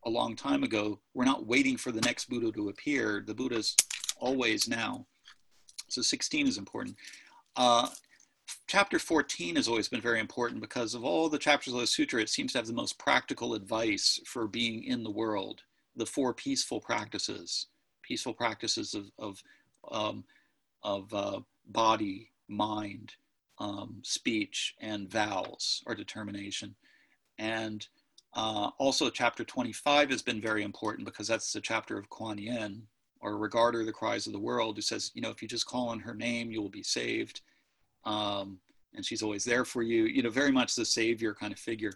[0.04, 0.98] a long time ago.
[1.14, 3.22] We're not waiting for the next Buddha to appear.
[3.24, 3.76] The Buddha's
[4.16, 5.06] always now.
[5.88, 6.96] So 16 is important.
[7.54, 7.88] Uh,
[8.66, 12.22] chapter 14 has always been very important because of all the chapters of the sutra,
[12.22, 15.62] it seems to have the most practical advice for being in the world.
[15.96, 17.66] The four peaceful practices,
[18.02, 19.42] peaceful practices of, of,
[19.90, 20.24] um,
[20.82, 23.12] of uh, body, mind,
[23.58, 26.74] um, speech, and vows or determination.
[27.38, 27.86] And
[28.34, 32.82] uh, also, chapter 25 has been very important because that's the chapter of Kuan Yin,
[33.20, 35.88] or Regarder the Cries of the World, who says, you know, if you just call
[35.88, 37.42] on her name, you will be saved.
[38.04, 38.58] Um,
[38.94, 41.92] and she's always there for you, you know, very much the savior kind of figure.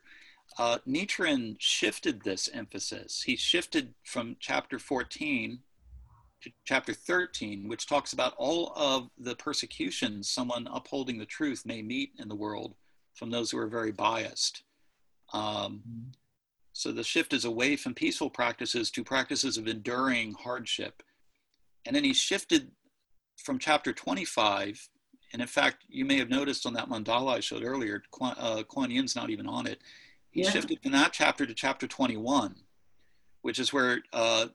[0.59, 0.79] Uh,
[1.59, 3.23] shifted this emphasis.
[3.23, 5.59] He shifted from chapter 14
[6.43, 11.83] to chapter 13, which talks about all of the persecutions someone upholding the truth may
[11.83, 12.75] meet in the world
[13.15, 14.63] from those who are very biased.
[15.33, 16.09] Um, mm-hmm.
[16.73, 21.03] So the shift is away from peaceful practices to practices of enduring hardship.
[21.87, 22.71] And then he shifted
[23.39, 24.89] from chapter 25.
[25.33, 28.63] And in fact, you may have noticed on that mandala I showed earlier, Kuan, uh,
[28.65, 29.81] Kuan Yin's not even on it.
[30.31, 30.51] He yeah.
[30.51, 32.55] shifted from that chapter to chapter 21,
[33.41, 34.49] which is where uh,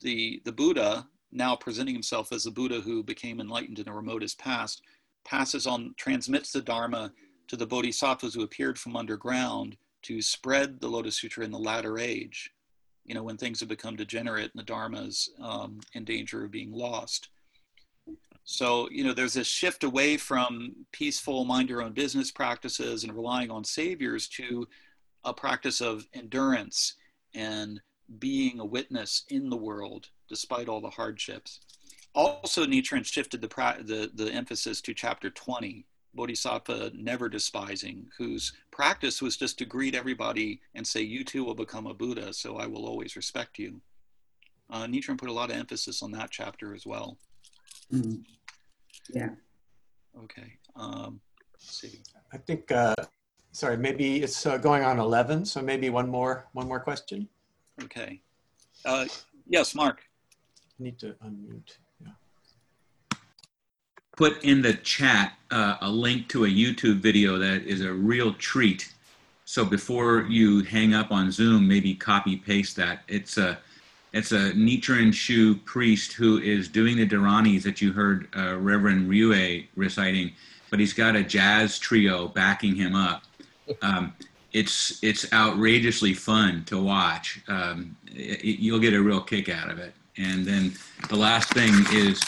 [0.00, 4.38] the, the Buddha, now presenting himself as the Buddha who became enlightened in the remotest
[4.38, 4.82] past,
[5.24, 7.12] passes on, transmits the Dharma
[7.48, 11.98] to the bodhisattvas who appeared from underground to spread the Lotus Sutra in the latter
[11.98, 12.50] age,
[13.04, 16.50] you know, when things have become degenerate and the Dharma is um, in danger of
[16.50, 17.28] being lost.
[18.44, 23.14] So, you know, there's this shift away from peaceful mind your own business practices and
[23.14, 24.66] relying on saviors to
[25.24, 26.94] a practice of endurance
[27.34, 27.80] and
[28.18, 31.60] being a witness in the world despite all the hardships.
[32.14, 39.22] Also, Nichiren shifted the, the, the emphasis to chapter 20, bodhisattva never despising, whose practice
[39.22, 42.66] was just to greet everybody and say, You too will become a Buddha, so I
[42.66, 43.80] will always respect you.
[44.70, 47.18] Uh, Nichiren put a lot of emphasis on that chapter as well.
[47.92, 48.22] Mm-hmm.
[49.12, 49.30] Yeah.
[50.18, 50.52] Okay.
[50.76, 51.20] Um,
[51.58, 52.00] see.
[52.32, 52.94] I think, uh,
[53.52, 57.28] sorry, maybe it's uh, going on 11, so maybe one more, one more question.
[57.82, 58.20] Okay.
[58.84, 59.06] Uh,
[59.48, 60.02] yes, Mark.
[60.78, 61.76] I need to unmute
[64.20, 68.34] put in the chat uh, a link to a YouTube video that is a real
[68.34, 68.92] treat.
[69.46, 73.00] So before you hang up on Zoom, maybe copy paste that.
[73.08, 73.58] It's a
[74.12, 79.10] it's a Nichiren Shu priest who is doing the Dharanis that you heard uh, Reverend
[79.10, 80.32] Ryuei reciting,
[80.68, 83.22] but he's got a jazz trio backing him up.
[83.80, 84.12] Um,
[84.52, 87.40] it's it's outrageously fun to watch.
[87.48, 89.94] Um, it, you'll get a real kick out of it.
[90.18, 90.74] And then
[91.08, 92.20] the last thing is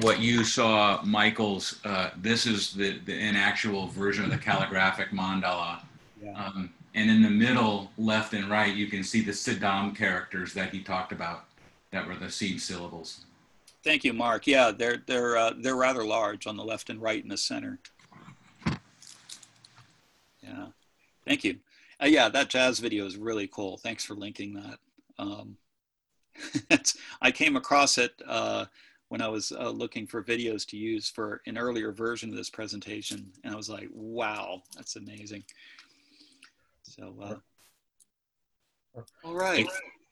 [0.00, 5.10] what you saw, Michael's, uh, this is the, the an actual version of the calligraphic
[5.10, 5.80] mandala.
[6.22, 6.32] Yeah.
[6.32, 10.70] Um, and in the middle, left and right, you can see the Siddham characters that
[10.72, 11.44] he talked about
[11.90, 13.24] that were the seed syllables.
[13.82, 14.46] Thank you, Mark.
[14.46, 17.78] Yeah, they're they're uh, they're rather large on the left and right in the center.
[20.42, 20.66] Yeah,
[21.26, 21.58] thank you.
[22.02, 23.76] Uh, yeah, that jazz video is really cool.
[23.76, 24.78] Thanks for linking that.
[25.18, 25.56] Um,
[27.22, 28.66] I came across it uh,
[29.08, 32.50] when I was uh, looking for videos to use for an earlier version of this
[32.50, 35.44] presentation, and I was like, "Wow, that's amazing."
[36.82, 39.66] So, uh, all right.